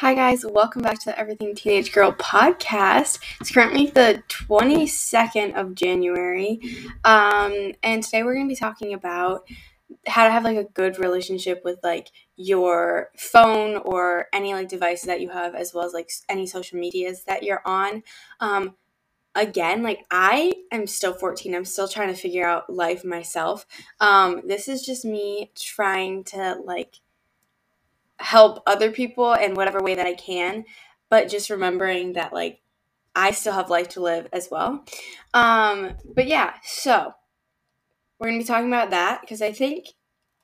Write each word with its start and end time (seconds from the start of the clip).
Hi, 0.00 0.14
guys. 0.14 0.46
Welcome 0.46 0.80
back 0.80 0.98
to 1.00 1.10
the 1.10 1.18
Everything 1.18 1.54
Teenage 1.54 1.92
Girl 1.92 2.10
podcast. 2.12 3.18
It's 3.38 3.50
currently 3.50 3.88
the 3.88 4.22
22nd 4.30 5.54
of 5.54 5.74
January. 5.74 6.58
Um, 7.04 7.72
and 7.82 8.02
today 8.02 8.22
we're 8.22 8.32
going 8.32 8.46
to 8.46 8.50
be 8.50 8.56
talking 8.56 8.94
about 8.94 9.46
how 10.06 10.24
to 10.24 10.30
have 10.30 10.42
like 10.42 10.56
a 10.56 10.64
good 10.64 10.98
relationship 10.98 11.60
with 11.66 11.80
like 11.82 12.08
your 12.36 13.10
phone 13.18 13.76
or 13.84 14.28
any 14.32 14.54
like 14.54 14.68
device 14.68 15.02
that 15.02 15.20
you 15.20 15.28
have, 15.28 15.54
as 15.54 15.74
well 15.74 15.84
as 15.84 15.92
like 15.92 16.10
any 16.30 16.46
social 16.46 16.78
medias 16.78 17.24
that 17.24 17.42
you're 17.42 17.60
on. 17.66 18.02
Um, 18.40 18.76
again, 19.34 19.82
like 19.82 20.06
I 20.10 20.54
am 20.72 20.86
still 20.86 21.12
14. 21.12 21.54
I'm 21.54 21.66
still 21.66 21.88
trying 21.88 22.08
to 22.08 22.18
figure 22.18 22.46
out 22.46 22.72
life 22.72 23.04
myself. 23.04 23.66
Um, 24.00 24.40
this 24.46 24.66
is 24.66 24.80
just 24.80 25.04
me 25.04 25.52
trying 25.54 26.24
to 26.24 26.56
like 26.64 27.00
help 28.20 28.62
other 28.66 28.90
people 28.90 29.32
in 29.32 29.54
whatever 29.54 29.80
way 29.80 29.94
that 29.94 30.06
I 30.06 30.14
can, 30.14 30.64
but 31.08 31.28
just 31.28 31.50
remembering 31.50 32.12
that 32.12 32.32
like 32.32 32.60
I 33.14 33.32
still 33.32 33.54
have 33.54 33.70
life 33.70 33.88
to 33.90 34.00
live 34.00 34.28
as 34.32 34.48
well. 34.50 34.84
Um, 35.34 35.96
but 36.14 36.26
yeah, 36.26 36.54
so 36.62 37.12
we're 38.18 38.28
gonna 38.28 38.38
be 38.38 38.44
talking 38.44 38.68
about 38.68 38.90
that 38.90 39.22
because 39.22 39.42
I 39.42 39.52
think 39.52 39.86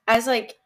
as 0.09 0.27
like 0.27 0.57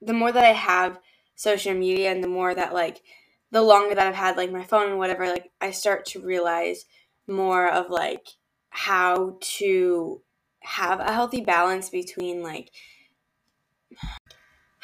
the 0.00 0.12
more 0.12 0.32
that 0.32 0.44
I 0.44 0.52
have 0.52 0.98
social 1.34 1.74
media 1.74 2.10
and 2.10 2.22
the 2.22 2.28
more 2.28 2.54
that 2.54 2.72
like 2.72 3.02
the 3.50 3.62
longer 3.62 3.94
that 3.94 4.06
I've 4.06 4.14
had 4.14 4.36
like 4.36 4.50
my 4.50 4.64
phone 4.64 4.90
and 4.90 4.98
whatever, 4.98 5.26
like 5.28 5.50
I 5.60 5.72
start 5.72 6.06
to 6.06 6.20
realize 6.20 6.86
more 7.26 7.68
of 7.68 7.90
like 7.90 8.28
how 8.70 9.36
to 9.40 10.22
have 10.60 11.00
a 11.00 11.12
healthy 11.12 11.40
balance 11.40 11.90
between 11.90 12.42
like 12.42 12.70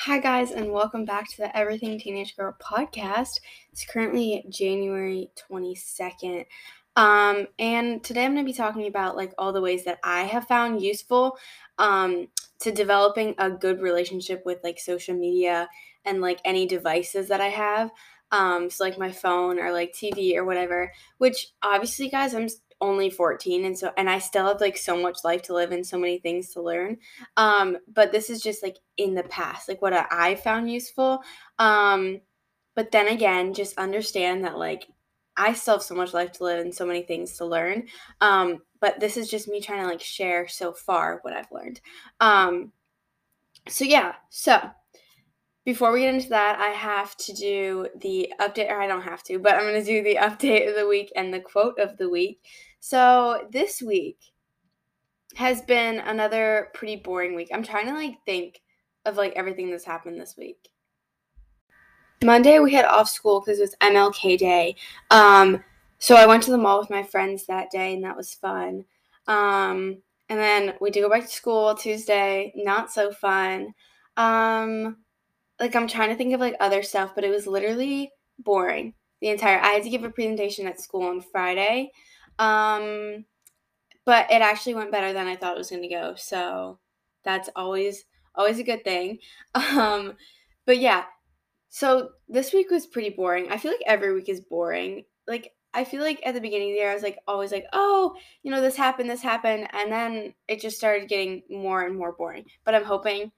Hi, 0.02 0.20
guys, 0.20 0.52
and 0.52 0.70
welcome 0.70 1.04
back 1.04 1.28
to 1.28 1.38
the 1.38 1.56
Everything 1.56 1.98
Teenage 1.98 2.36
Girl 2.36 2.54
podcast. 2.62 3.40
It's 3.72 3.84
currently 3.84 4.44
January 4.48 5.32
22nd. 5.50 6.46
Um, 6.94 7.48
and 7.58 8.02
today 8.04 8.24
I'm 8.24 8.32
going 8.32 8.46
to 8.46 8.48
be 8.48 8.56
talking 8.56 8.86
about 8.86 9.16
like 9.16 9.34
all 9.38 9.52
the 9.52 9.60
ways 9.60 9.84
that 9.86 9.98
I 10.04 10.22
have 10.22 10.46
found 10.46 10.80
useful 10.80 11.36
um, 11.78 12.28
to 12.60 12.70
developing 12.70 13.34
a 13.38 13.50
good 13.50 13.80
relationship 13.80 14.42
with 14.46 14.60
like 14.62 14.78
social 14.78 15.16
media 15.16 15.68
and 16.04 16.20
like 16.20 16.38
any 16.44 16.64
devices 16.68 17.26
that 17.26 17.40
I 17.40 17.48
have. 17.48 17.90
Um, 18.30 18.70
so 18.70 18.84
like 18.84 18.98
my 18.98 19.10
phone 19.10 19.58
or 19.58 19.72
like 19.72 19.92
TV 19.92 20.36
or 20.36 20.44
whatever, 20.44 20.92
which 21.18 21.48
obviously, 21.60 22.08
guys, 22.08 22.34
I'm 22.34 22.46
only 22.80 23.10
14 23.10 23.64
and 23.64 23.76
so 23.78 23.92
and 23.96 24.08
I 24.08 24.18
still 24.18 24.46
have 24.46 24.60
like 24.60 24.76
so 24.76 24.96
much 25.00 25.24
life 25.24 25.42
to 25.42 25.54
live 25.54 25.72
and 25.72 25.86
so 25.86 25.98
many 25.98 26.18
things 26.18 26.52
to 26.52 26.62
learn. 26.62 26.98
Um 27.36 27.78
but 27.92 28.12
this 28.12 28.30
is 28.30 28.40
just 28.40 28.62
like 28.62 28.76
in 28.96 29.14
the 29.14 29.24
past, 29.24 29.68
like 29.68 29.82
what 29.82 29.92
I 29.92 30.36
found 30.36 30.70
useful. 30.70 31.22
Um 31.58 32.20
but 32.74 32.92
then 32.92 33.08
again, 33.08 33.54
just 33.54 33.78
understand 33.78 34.44
that 34.44 34.58
like 34.58 34.86
I 35.36 35.52
still 35.52 35.74
have 35.74 35.82
so 35.82 35.94
much 35.94 36.14
life 36.14 36.32
to 36.32 36.44
live 36.44 36.60
and 36.60 36.74
so 36.74 36.86
many 36.86 37.02
things 37.02 37.36
to 37.38 37.44
learn. 37.44 37.86
Um 38.20 38.62
but 38.80 39.00
this 39.00 39.16
is 39.16 39.28
just 39.28 39.48
me 39.48 39.60
trying 39.60 39.82
to 39.82 39.88
like 39.88 40.00
share 40.00 40.46
so 40.46 40.72
far 40.72 41.18
what 41.22 41.34
I've 41.34 41.52
learned. 41.52 41.80
Um 42.20 42.72
so 43.68 43.84
yeah, 43.84 44.14
so 44.30 44.70
before 45.68 45.92
we 45.92 46.00
get 46.00 46.14
into 46.14 46.30
that, 46.30 46.58
I 46.58 46.68
have 46.68 47.14
to 47.18 47.34
do 47.34 47.88
the 48.00 48.32
update, 48.40 48.70
or 48.70 48.80
I 48.80 48.86
don't 48.86 49.02
have 49.02 49.22
to, 49.24 49.38
but 49.38 49.54
I'm 49.54 49.64
going 49.64 49.74
to 49.74 49.84
do 49.84 50.02
the 50.02 50.14
update 50.20 50.66
of 50.66 50.74
the 50.74 50.86
week 50.86 51.12
and 51.14 51.32
the 51.32 51.40
quote 51.40 51.78
of 51.78 51.98
the 51.98 52.08
week. 52.08 52.40
So 52.80 53.48
this 53.50 53.82
week 53.82 54.18
has 55.36 55.62
been 55.62 56.00
another 56.00 56.68
pretty 56.74 56.96
boring 56.96 57.34
week. 57.34 57.50
I'm 57.52 57.62
trying 57.62 57.86
to 57.86 57.94
like 57.94 58.16
think 58.24 58.60
of 59.04 59.16
like 59.16 59.32
everything 59.36 59.70
that's 59.70 59.84
happened 59.84 60.20
this 60.20 60.36
week. 60.36 60.68
Monday 62.24 62.58
we 62.58 62.72
had 62.72 62.84
off 62.84 63.08
school 63.08 63.40
because 63.40 63.58
it 63.58 63.62
was 63.62 63.76
MLK 63.80 64.38
Day. 64.38 64.76
Um, 65.10 65.62
so 65.98 66.16
I 66.16 66.26
went 66.26 66.42
to 66.44 66.50
the 66.50 66.58
mall 66.58 66.80
with 66.80 66.90
my 66.90 67.02
friends 67.02 67.46
that 67.46 67.70
day, 67.70 67.94
and 67.94 68.04
that 68.04 68.16
was 68.16 68.34
fun. 68.34 68.84
Um, 69.26 69.98
and 70.28 70.38
then 70.38 70.74
we 70.80 70.90
did 70.90 71.02
go 71.02 71.10
back 71.10 71.22
to 71.22 71.28
school 71.28 71.74
Tuesday. 71.74 72.52
Not 72.56 72.92
so 72.92 73.12
fun. 73.12 73.74
Um, 74.16 74.98
like 75.60 75.74
I'm 75.74 75.88
trying 75.88 76.10
to 76.10 76.16
think 76.16 76.34
of 76.34 76.40
like 76.40 76.56
other 76.60 76.82
stuff, 76.82 77.12
but 77.14 77.24
it 77.24 77.30
was 77.30 77.46
literally 77.46 78.10
boring. 78.38 78.94
The 79.20 79.28
entire 79.28 79.58
I 79.60 79.68
had 79.68 79.82
to 79.82 79.90
give 79.90 80.04
a 80.04 80.10
presentation 80.10 80.66
at 80.66 80.80
school 80.80 81.02
on 81.04 81.20
Friday. 81.20 81.90
Um, 82.38 83.24
but 84.04 84.30
it 84.30 84.40
actually 84.40 84.74
went 84.74 84.90
better 84.92 85.12
than 85.12 85.26
I 85.26 85.36
thought 85.36 85.54
it 85.54 85.58
was 85.58 85.70
going 85.70 85.82
to 85.82 85.88
go. 85.88 86.14
So 86.16 86.78
that's 87.24 87.50
always 87.54 88.04
always 88.34 88.58
a 88.58 88.64
good 88.64 88.84
thing. 88.84 89.18
Um, 89.54 90.14
but 90.66 90.78
yeah. 90.78 91.04
So 91.70 92.10
this 92.28 92.52
week 92.52 92.70
was 92.70 92.86
pretty 92.86 93.10
boring. 93.10 93.48
I 93.50 93.58
feel 93.58 93.72
like 93.72 93.82
every 93.86 94.14
week 94.14 94.28
is 94.28 94.40
boring. 94.40 95.04
Like 95.26 95.52
I 95.74 95.84
feel 95.84 96.02
like 96.02 96.20
at 96.24 96.34
the 96.34 96.40
beginning 96.40 96.70
of 96.70 96.74
the 96.74 96.78
year 96.78 96.90
I 96.90 96.94
was 96.94 97.02
like 97.02 97.18
always 97.26 97.52
like, 97.52 97.66
"Oh, 97.72 98.14
you 98.42 98.50
know, 98.50 98.60
this 98.60 98.76
happened, 98.76 99.10
this 99.10 99.22
happened." 99.22 99.68
And 99.74 99.92
then 99.92 100.34
it 100.48 100.60
just 100.60 100.78
started 100.78 101.08
getting 101.08 101.42
more 101.50 101.82
and 101.82 101.96
more 101.96 102.12
boring. 102.12 102.46
But 102.64 102.74
I'm 102.74 102.84
hoping 102.84 103.32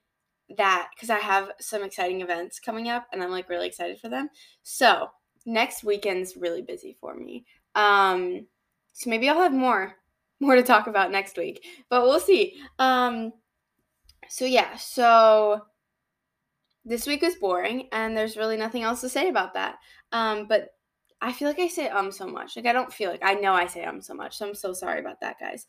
that 0.57 0.91
cuz 0.99 1.11
I 1.11 1.19
have 1.19 1.51
some 1.61 1.83
exciting 1.85 2.21
events 2.23 2.61
coming 2.61 2.89
up 2.89 3.07
and 3.13 3.23
I'm 3.23 3.31
like 3.31 3.49
really 3.49 3.67
excited 3.69 4.01
for 4.01 4.09
them. 4.09 4.31
So, 4.63 5.11
next 5.47 5.85
weekend's 5.85 6.37
really 6.37 6.63
busy 6.63 6.97
for 7.01 7.15
me. 7.15 7.45
Um 7.75 8.47
so 8.93 9.11
maybe 9.11 9.29
I'll 9.29 9.43
have 9.43 9.53
more 9.53 9.97
more 10.41 10.57
to 10.57 10.63
talk 10.63 10.87
about 10.87 11.11
next 11.13 11.37
week, 11.37 11.65
but 11.91 12.03
we'll 12.03 12.19
see. 12.19 12.61
Um, 12.79 13.33
so 14.29 14.47
yeah, 14.47 14.77
so 14.77 15.63
this 16.85 17.07
week 17.07 17.23
was 17.23 17.35
boring, 17.35 17.89
and 17.93 18.17
there's 18.17 18.37
really 18.37 18.57
nothing 18.57 18.83
else 18.83 19.03
to 19.03 19.09
say 19.09 19.29
about 19.29 19.55
that. 19.55 19.77
Um, 20.13 20.47
but 20.47 20.71
I 21.21 21.33
feel 21.33 21.49
like 21.49 21.59
I 21.59 21.69
say 21.69 21.89
um 21.89 22.11
so 22.11 22.27
much. 22.27 22.57
Like 22.57 22.67
I 22.67 22.73
don't 22.73 22.93
feel 22.93 23.11
like 23.11 23.25
I 23.25 23.35
know 23.35 23.53
I 23.53 23.67
say 23.67 23.85
um 23.85 24.01
so 24.01 24.15
much, 24.15 24.37
so 24.37 24.49
I'm 24.49 24.55
so 24.55 24.73
sorry 24.73 25.01
about 25.01 25.21
that, 25.21 25.39
guys. 25.39 25.67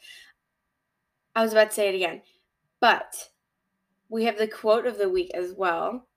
I 1.35 1.43
was 1.43 1.51
about 1.51 1.69
to 1.69 1.75
say 1.75 1.89
it 1.89 1.95
again, 1.95 2.21
but 2.79 3.29
we 4.09 4.25
have 4.25 4.37
the 4.37 4.47
quote 4.47 4.85
of 4.85 4.97
the 4.97 5.09
week 5.09 5.31
as 5.33 5.53
well. 5.53 6.07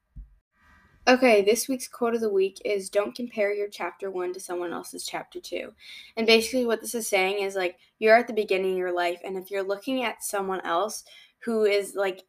Okay, 1.07 1.43
this 1.43 1.69
week's 1.69 1.87
quote 1.87 2.15
of 2.15 2.23
the 2.23 2.31
week 2.31 2.63
is 2.65 2.89
Don't 2.89 3.15
compare 3.15 3.53
your 3.53 3.69
chapter 3.69 4.11
one 4.11 4.33
to 4.33 4.41
someone 4.41 4.73
else's 4.73 5.05
chapter 5.05 5.39
two. 5.39 5.75
And 6.17 6.27
basically, 6.27 6.65
what 6.65 6.81
this 6.81 6.95
is 6.95 7.07
saying 7.07 7.43
is 7.45 7.55
like 7.55 7.77
you're 7.99 8.17
at 8.17 8.27
the 8.27 8.33
beginning 8.33 8.73
of 8.73 8.79
your 8.79 8.95
life, 8.95 9.21
and 9.23 9.37
if 9.37 9.51
you're 9.51 9.63
looking 9.63 10.03
at 10.03 10.25
someone 10.25 10.63
else 10.63 11.05
who 11.45 11.65
is 11.65 11.95
like 11.95 12.23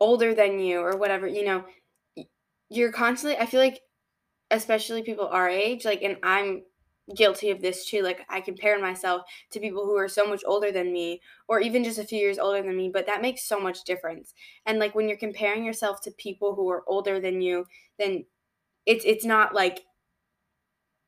older 0.00 0.34
than 0.34 0.58
you 0.58 0.80
or 0.80 0.98
whatever, 0.98 1.26
you 1.26 1.46
know, 1.46 1.64
you're 2.68 2.92
constantly, 2.92 3.38
I 3.38 3.46
feel 3.46 3.60
like, 3.60 3.80
especially 4.50 5.02
people 5.02 5.28
our 5.28 5.48
age, 5.48 5.86
like, 5.86 6.02
and 6.02 6.18
I'm 6.22 6.64
guilty 7.16 7.50
of 7.50 7.60
this 7.60 7.86
too. 7.86 8.02
Like 8.02 8.24
I 8.28 8.40
compare 8.40 8.80
myself 8.80 9.22
to 9.50 9.60
people 9.60 9.84
who 9.84 9.96
are 9.96 10.08
so 10.08 10.24
much 10.26 10.42
older 10.46 10.70
than 10.72 10.92
me 10.92 11.20
or 11.48 11.60
even 11.60 11.84
just 11.84 11.98
a 11.98 12.04
few 12.04 12.18
years 12.18 12.38
older 12.38 12.62
than 12.62 12.76
me, 12.76 12.88
but 12.88 13.06
that 13.06 13.22
makes 13.22 13.44
so 13.44 13.58
much 13.60 13.84
difference. 13.84 14.34
And 14.66 14.78
like 14.78 14.94
when 14.94 15.08
you're 15.08 15.18
comparing 15.18 15.64
yourself 15.64 16.00
to 16.02 16.10
people 16.12 16.54
who 16.54 16.68
are 16.70 16.84
older 16.86 17.20
than 17.20 17.40
you, 17.42 17.66
then 17.98 18.24
it's 18.86 19.04
it's 19.04 19.24
not 19.24 19.54
like 19.54 19.84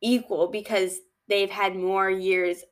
equal 0.01 0.49
because 0.49 1.01
they've 1.29 1.51
had 1.51 1.75
more 1.77 2.11
years 2.11 2.63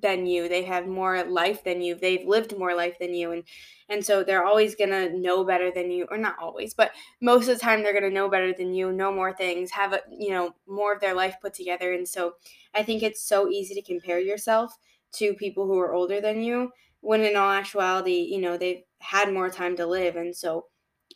than 0.00 0.26
you 0.26 0.48
they 0.48 0.62
have 0.62 0.86
more 0.86 1.22
life 1.24 1.62
than 1.64 1.82
you 1.82 1.94
they've 1.94 2.26
lived 2.26 2.56
more 2.56 2.74
life 2.74 2.98
than 2.98 3.12
you 3.12 3.32
and 3.32 3.44
and 3.90 4.04
so 4.04 4.24
they're 4.24 4.44
always 4.44 4.74
gonna 4.74 5.10
know 5.10 5.44
better 5.44 5.70
than 5.70 5.90
you 5.90 6.06
or 6.10 6.16
not 6.16 6.34
always 6.40 6.72
but 6.72 6.92
most 7.20 7.46
of 7.46 7.54
the 7.54 7.60
time 7.60 7.82
they're 7.82 7.92
gonna 7.92 8.08
know 8.08 8.28
better 8.28 8.54
than 8.54 8.72
you 8.72 8.90
know 8.90 9.12
more 9.12 9.34
things 9.34 9.70
have 9.70 9.92
a 9.92 10.00
you 10.10 10.30
know 10.30 10.54
more 10.66 10.94
of 10.94 11.00
their 11.00 11.14
life 11.14 11.36
put 11.42 11.52
together 11.52 11.92
and 11.92 12.08
so 12.08 12.34
i 12.74 12.82
think 12.82 13.02
it's 13.02 13.22
so 13.22 13.48
easy 13.50 13.74
to 13.74 13.82
compare 13.82 14.18
yourself 14.18 14.78
to 15.12 15.34
people 15.34 15.66
who 15.66 15.78
are 15.78 15.92
older 15.92 16.22
than 16.22 16.40
you 16.40 16.72
when 17.00 17.20
in 17.20 17.36
all 17.36 17.50
actuality 17.50 18.28
you 18.30 18.40
know 18.40 18.56
they've 18.56 18.84
had 19.00 19.32
more 19.32 19.50
time 19.50 19.76
to 19.76 19.86
live 19.86 20.16
and 20.16 20.34
so 20.34 20.66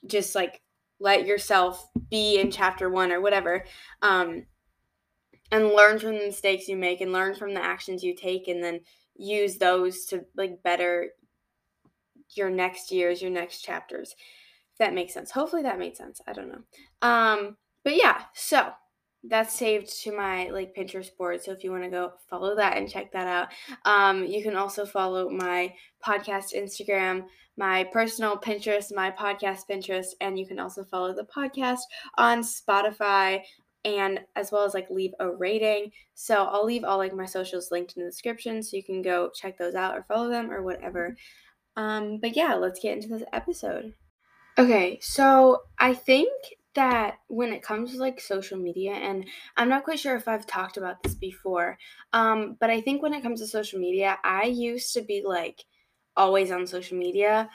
just 0.07 0.35
like 0.35 0.61
let 1.01 1.27
yourself 1.27 1.89
be 2.11 2.39
in 2.39 2.51
chapter 2.51 2.91
one 2.91 3.11
or 3.11 3.21
whatever 3.21 3.65
um 4.03 4.45
and 5.51 5.69
learn 5.69 5.99
from 5.99 6.13
the 6.13 6.27
mistakes 6.27 6.69
you 6.69 6.77
make 6.77 7.01
and 7.01 7.13
learn 7.13 7.35
from 7.35 7.55
the 7.55 7.63
actions 7.63 8.03
you 8.03 8.15
take 8.15 8.49
and 8.49 8.63
then 8.63 8.81
use 9.17 9.57
those 9.57 10.05
to 10.07 10.25
like 10.37 10.63
better 10.63 11.11
your 12.35 12.51
next 12.51 12.91
years 12.91 13.23
your 13.23 13.31
next 13.31 13.63
chapters 13.63 14.15
if 14.77 14.79
that 14.79 14.93
makes 14.93 15.15
sense. 15.15 15.31
Hopefully 15.31 15.63
that 15.63 15.79
made 15.79 15.97
sense. 15.97 16.21
I 16.27 16.35
don't 16.35 16.49
know. 16.49 17.09
Um 17.09 17.57
but 17.83 17.97
yeah 17.97 18.23
so 18.35 18.71
that's 19.25 19.55
saved 19.55 20.03
to 20.03 20.15
my 20.15 20.51
like 20.51 20.75
pinterest 20.77 21.17
board. 21.17 21.43
So 21.43 21.51
if 21.51 21.65
you 21.65 21.71
want 21.71 21.83
to 21.85 21.91
go 21.91 22.13
follow 22.29 22.55
that 22.57 22.77
and 22.77 22.91
check 22.91 23.11
that 23.13 23.27
out 23.27 23.49
um 23.85 24.25
you 24.25 24.43
can 24.43 24.55
also 24.55 24.85
follow 24.85 25.31
my 25.31 25.73
podcast 26.05 26.55
instagram 26.55 27.25
my 27.57 27.85
personal 27.85 28.37
pinterest 28.37 28.95
my 28.95 29.11
podcast 29.11 29.61
pinterest 29.71 30.09
and 30.21 30.39
you 30.39 30.47
can 30.47 30.59
also 30.59 30.85
follow 30.85 31.15
the 31.15 31.25
podcast 31.25 31.81
on 32.19 32.43
spotify 32.43 33.41
and 33.87 34.19
as 34.35 34.51
well 34.51 34.65
as 34.65 34.75
like 34.75 34.91
leave 34.91 35.13
a 35.21 35.31
rating. 35.31 35.93
So 36.15 36.45
I'll 36.45 36.67
leave 36.67 36.83
all 36.83 36.99
like 36.99 37.15
my 37.15 37.25
socials 37.25 37.71
linked 37.71 37.97
in 37.97 38.03
the 38.03 38.11
description 38.11 38.63
so 38.63 38.77
you 38.77 38.83
can 38.83 39.01
go 39.01 39.31
check 39.33 39.57
those 39.57 39.77
out 39.77 39.97
or 39.97 40.03
follow 40.03 40.29
them 40.29 40.51
or 40.51 40.63
whatever. 40.63 41.17
Um, 41.77 42.19
but 42.21 42.35
yeah, 42.37 42.55
let's 42.55 42.81
get 42.81 42.97
into 42.97 43.09
this 43.09 43.23
episode. 43.33 43.95
Okay, 44.59 44.99
so 45.01 45.63
I 45.79 45.95
think 45.95 46.31
that 46.75 47.19
when 47.29 47.53
it 47.53 47.63
comes 47.63 47.93
to 47.93 47.99
like 47.99 48.21
social 48.21 48.59
media, 48.59 48.93
and 48.93 49.25
I'm 49.57 49.69
not 49.69 49.85
quite 49.85 50.01
sure 50.01 50.17
if 50.17 50.27
I've 50.27 50.47
talked 50.47 50.79
about 50.79 51.03
this 51.03 51.15
before, 51.15 51.79
um, 52.13 52.57
but 52.59 52.71
I 52.71 52.81
think 52.81 53.03
when 53.03 53.15
it 53.15 53.23
comes 53.23 53.41
to 53.41 53.47
social 53.47 53.79
media, 53.79 54.19
I 54.25 54.45
used 54.47 54.95
to 54.95 55.03
be 55.03 55.23
like 55.25 55.65
always 56.17 56.51
on 56.51 56.67
social 56.67 56.99
media, 56.99 57.49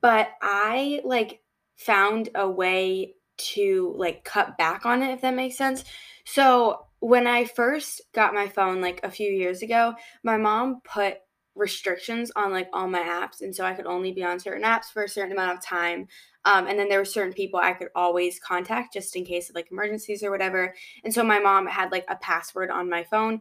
but 0.00 0.28
I 0.40 1.00
like 1.04 1.40
found 1.76 2.28
a 2.34 2.48
way 2.48 3.15
to 3.36 3.94
like 3.96 4.24
cut 4.24 4.56
back 4.58 4.86
on 4.86 5.02
it, 5.02 5.12
if 5.12 5.20
that 5.20 5.34
makes 5.34 5.56
sense. 5.56 5.84
So 6.24 6.86
when 7.00 7.26
I 7.26 7.44
first 7.44 8.00
got 8.12 8.34
my 8.34 8.48
phone 8.48 8.80
like 8.80 9.00
a 9.02 9.10
few 9.10 9.30
years 9.30 9.62
ago, 9.62 9.94
my 10.22 10.36
mom 10.36 10.80
put 10.82 11.18
restrictions 11.56 12.30
on 12.36 12.52
like 12.52 12.68
all 12.72 12.86
my 12.86 13.00
apps 13.00 13.40
and 13.40 13.56
so 13.56 13.64
i 13.64 13.72
could 13.72 13.86
only 13.86 14.12
be 14.12 14.22
on 14.22 14.38
certain 14.38 14.62
apps 14.62 14.92
for 14.92 15.04
a 15.04 15.08
certain 15.08 15.32
amount 15.32 15.56
of 15.56 15.64
time 15.64 16.06
um, 16.44 16.66
and 16.68 16.78
then 16.78 16.88
there 16.88 16.98
were 16.98 17.04
certain 17.04 17.32
people 17.32 17.58
i 17.58 17.72
could 17.72 17.88
always 17.94 18.38
contact 18.38 18.92
just 18.92 19.16
in 19.16 19.24
case 19.24 19.48
of 19.48 19.54
like 19.54 19.70
emergencies 19.72 20.22
or 20.22 20.30
whatever 20.30 20.74
and 21.02 21.14
so 21.14 21.24
my 21.24 21.38
mom 21.38 21.66
had 21.66 21.90
like 21.90 22.04
a 22.08 22.16
password 22.16 22.70
on 22.70 22.90
my 22.90 23.02
phone 23.04 23.40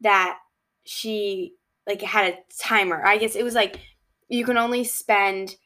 that 0.00 0.38
she 0.84 1.54
like 1.88 2.00
had 2.00 2.32
a 2.32 2.38
timer 2.56 3.04
i 3.04 3.18
guess 3.18 3.34
it 3.34 3.42
was 3.42 3.54
like 3.54 3.80
you 4.28 4.44
can 4.44 4.56
only 4.56 4.84
spend 4.84 5.56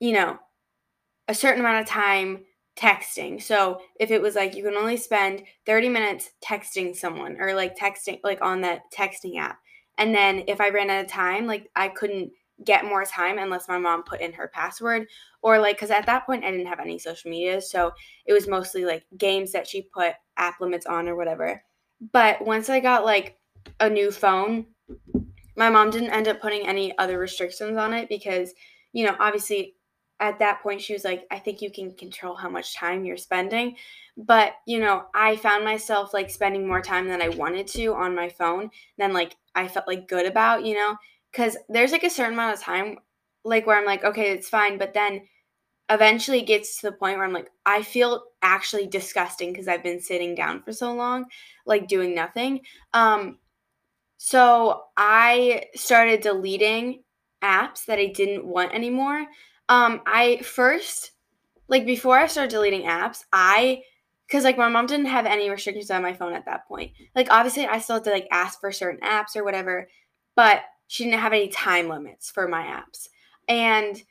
you 0.00 0.12
know 0.12 0.38
a 1.28 1.34
certain 1.34 1.60
amount 1.60 1.82
of 1.82 1.86
time 1.86 2.44
texting. 2.76 3.40
So 3.42 3.80
if 4.00 4.10
it 4.10 4.20
was 4.20 4.34
like 4.34 4.54
you 4.56 4.64
can 4.64 4.74
only 4.74 4.96
spend 4.96 5.44
30 5.66 5.88
minutes 5.88 6.30
texting 6.44 6.94
someone 6.94 7.36
or 7.40 7.54
like 7.54 7.76
texting 7.76 8.20
like 8.24 8.42
on 8.42 8.60
that 8.62 8.82
texting 8.92 9.38
app. 9.38 9.58
And 9.98 10.14
then 10.14 10.44
if 10.48 10.60
I 10.60 10.70
ran 10.70 10.90
out 10.90 11.04
of 11.04 11.10
time, 11.10 11.46
like 11.46 11.70
I 11.76 11.88
couldn't 11.88 12.32
get 12.64 12.84
more 12.84 13.04
time 13.04 13.38
unless 13.38 13.68
my 13.68 13.78
mom 13.78 14.02
put 14.04 14.20
in 14.20 14.32
her 14.32 14.48
password 14.48 15.06
or 15.42 15.58
like 15.58 15.78
cuz 15.78 15.90
at 15.90 16.06
that 16.06 16.24
point 16.24 16.44
I 16.44 16.50
didn't 16.50 16.66
have 16.66 16.80
any 16.80 16.98
social 16.98 17.30
media, 17.30 17.60
so 17.60 17.92
it 18.26 18.32
was 18.32 18.48
mostly 18.48 18.84
like 18.84 19.04
games 19.16 19.52
that 19.52 19.66
she 19.66 19.82
put 19.82 20.14
app 20.36 20.60
limits 20.60 20.86
on 20.86 21.08
or 21.08 21.16
whatever. 21.16 21.62
But 22.12 22.44
once 22.44 22.68
I 22.68 22.80
got 22.80 23.04
like 23.04 23.38
a 23.80 23.88
new 23.88 24.10
phone, 24.10 24.66
my 25.56 25.70
mom 25.70 25.90
didn't 25.90 26.10
end 26.10 26.28
up 26.28 26.40
putting 26.40 26.66
any 26.66 26.96
other 26.98 27.18
restrictions 27.18 27.76
on 27.76 27.92
it 27.92 28.08
because 28.08 28.54
you 28.92 29.04
know, 29.04 29.16
obviously 29.18 29.74
at 30.20 30.38
that 30.38 30.62
point 30.62 30.80
she 30.80 30.92
was 30.92 31.04
like 31.04 31.26
i 31.30 31.38
think 31.38 31.60
you 31.60 31.70
can 31.70 31.92
control 31.92 32.34
how 32.36 32.48
much 32.48 32.74
time 32.74 33.04
you're 33.04 33.16
spending. 33.16 33.76
But 34.16 34.52
you 34.66 34.78
know 34.78 35.06
i 35.14 35.36
found 35.36 35.64
myself 35.64 36.14
like 36.14 36.30
spending 36.30 36.66
more 36.66 36.80
time 36.80 37.08
than 37.08 37.20
i 37.20 37.28
wanted 37.28 37.66
to 37.68 37.94
on 37.94 38.14
my 38.14 38.28
phone 38.28 38.70
than 38.96 39.12
like 39.12 39.36
i 39.54 39.66
felt 39.68 39.88
like 39.88 40.08
good 40.08 40.26
about 40.26 40.64
you 40.64 40.74
know? 40.74 40.96
Because 41.32 41.56
there's 41.68 41.92
like 41.92 42.04
a 42.04 42.10
certain 42.10 42.34
amount 42.34 42.54
of 42.54 42.62
time 42.62 42.98
like 43.44 43.66
where 43.66 43.78
i'm 43.78 43.86
like 43.86 44.04
okay 44.04 44.30
it's 44.30 44.48
fine 44.48 44.78
but 44.78 44.94
then 44.94 45.22
eventually 45.90 46.40
it 46.40 46.46
gets 46.46 46.80
to 46.80 46.86
the 46.86 46.96
point 46.96 47.16
where 47.16 47.26
i'm 47.26 47.32
like 47.32 47.50
i 47.66 47.82
feel 47.82 48.22
actually 48.40 48.86
disgusting 48.86 49.52
because 49.52 49.68
i've 49.68 49.82
been 49.82 50.00
sitting 50.00 50.34
down 50.34 50.62
for 50.62 50.72
so 50.72 50.92
long 50.94 51.26
like 51.66 51.88
doing 51.88 52.14
nothing. 52.14 52.60
Um 52.92 53.38
so 54.16 54.84
i 54.96 55.64
started 55.74 56.20
deleting 56.20 57.02
apps 57.42 57.84
that 57.86 57.98
i 57.98 58.06
didn't 58.06 58.46
want 58.46 58.72
anymore 58.72 59.26
um, 59.68 60.02
I 60.06 60.38
first, 60.38 61.12
like 61.68 61.86
before 61.86 62.18
I 62.18 62.26
started 62.26 62.50
deleting 62.50 62.82
apps, 62.82 63.24
I, 63.32 63.82
because 64.26 64.44
like 64.44 64.58
my 64.58 64.68
mom 64.68 64.86
didn't 64.86 65.06
have 65.06 65.26
any 65.26 65.50
restrictions 65.50 65.90
on 65.90 66.02
my 66.02 66.12
phone 66.12 66.34
at 66.34 66.46
that 66.46 66.66
point. 66.66 66.92
Like 67.14 67.28
obviously 67.30 67.66
I 67.66 67.78
still 67.78 67.96
had 67.96 68.04
to 68.04 68.10
like 68.10 68.28
ask 68.30 68.60
for 68.60 68.72
certain 68.72 69.00
apps 69.00 69.36
or 69.36 69.44
whatever, 69.44 69.88
but 70.34 70.62
she 70.86 71.04
didn't 71.04 71.20
have 71.20 71.32
any 71.32 71.48
time 71.48 71.88
limits 71.88 72.30
for 72.30 72.48
my 72.48 72.62
apps. 72.62 73.08
And 73.48 74.02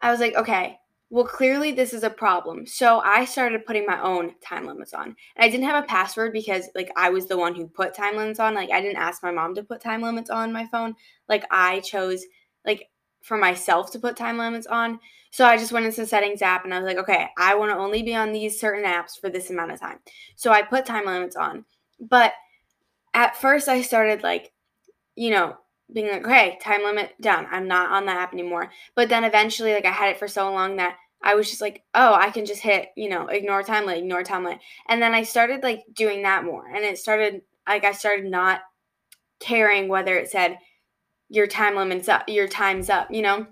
I 0.00 0.10
was 0.10 0.20
like, 0.20 0.34
okay, 0.34 0.78
well, 1.10 1.24
clearly 1.24 1.72
this 1.72 1.92
is 1.92 2.04
a 2.04 2.10
problem. 2.10 2.66
So 2.66 3.00
I 3.00 3.26
started 3.26 3.66
putting 3.66 3.84
my 3.84 4.00
own 4.00 4.34
time 4.40 4.66
limits 4.66 4.94
on. 4.94 5.04
And 5.04 5.16
I 5.38 5.48
didn't 5.50 5.66
have 5.66 5.84
a 5.84 5.86
password 5.86 6.32
because 6.32 6.70
like 6.74 6.90
I 6.96 7.10
was 7.10 7.28
the 7.28 7.36
one 7.36 7.54
who 7.54 7.66
put 7.66 7.94
time 7.94 8.16
limits 8.16 8.40
on. 8.40 8.54
Like 8.54 8.70
I 8.70 8.80
didn't 8.80 8.96
ask 8.96 9.22
my 9.22 9.30
mom 9.30 9.54
to 9.56 9.62
put 9.62 9.82
time 9.82 10.00
limits 10.00 10.30
on 10.30 10.54
my 10.54 10.66
phone. 10.68 10.94
Like 11.28 11.44
I 11.50 11.80
chose 11.80 12.24
like 12.64 12.88
for 13.22 13.36
myself 13.36 13.90
to 13.92 13.98
put 13.98 14.16
time 14.16 14.38
limits 14.38 14.66
on. 14.66 14.98
So 15.30 15.46
I 15.46 15.56
just 15.56 15.72
went 15.72 15.86
into 15.86 16.02
the 16.02 16.06
settings 16.06 16.42
app 16.42 16.64
and 16.64 16.74
I 16.74 16.78
was 16.78 16.86
like, 16.86 16.98
okay, 16.98 17.28
I 17.38 17.54
want 17.54 17.70
to 17.70 17.78
only 17.78 18.02
be 18.02 18.14
on 18.14 18.32
these 18.32 18.60
certain 18.60 18.84
apps 18.84 19.18
for 19.18 19.30
this 19.30 19.48
amount 19.48 19.72
of 19.72 19.80
time. 19.80 19.98
So 20.36 20.52
I 20.52 20.62
put 20.62 20.84
time 20.84 21.06
limits 21.06 21.36
on. 21.36 21.64
But 22.00 22.32
at 23.14 23.36
first 23.36 23.68
I 23.68 23.80
started 23.82 24.22
like, 24.22 24.52
you 25.14 25.30
know, 25.30 25.56
being 25.92 26.10
like, 26.10 26.24
okay, 26.24 26.58
time 26.62 26.82
limit 26.82 27.14
done. 27.20 27.46
I'm 27.50 27.68
not 27.68 27.90
on 27.90 28.06
the 28.06 28.12
app 28.12 28.32
anymore. 28.32 28.70
But 28.94 29.08
then 29.08 29.24
eventually, 29.24 29.72
like, 29.72 29.84
I 29.84 29.90
had 29.90 30.10
it 30.10 30.18
for 30.18 30.28
so 30.28 30.50
long 30.52 30.76
that 30.76 30.96
I 31.22 31.34
was 31.34 31.48
just 31.48 31.60
like, 31.60 31.82
oh, 31.94 32.14
I 32.14 32.30
can 32.30 32.46
just 32.46 32.62
hit, 32.62 32.88
you 32.96 33.08
know, 33.08 33.28
ignore 33.28 33.62
time 33.62 33.86
limit, 33.86 34.02
ignore 34.02 34.24
time 34.24 34.44
limit. 34.44 34.60
And 34.88 35.00
then 35.00 35.14
I 35.14 35.22
started 35.22 35.62
like 35.62 35.84
doing 35.94 36.22
that 36.22 36.44
more. 36.44 36.66
And 36.66 36.84
it 36.84 36.98
started, 36.98 37.42
like, 37.68 37.84
I 37.84 37.92
started 37.92 38.26
not 38.26 38.60
caring 39.38 39.88
whether 39.88 40.16
it 40.16 40.30
said 40.30 40.58
your 41.32 41.46
time 41.46 41.74
limit's 41.74 42.08
up, 42.08 42.28
your 42.28 42.46
time's 42.46 42.90
up, 42.90 43.08
you 43.10 43.22
know? 43.22 43.46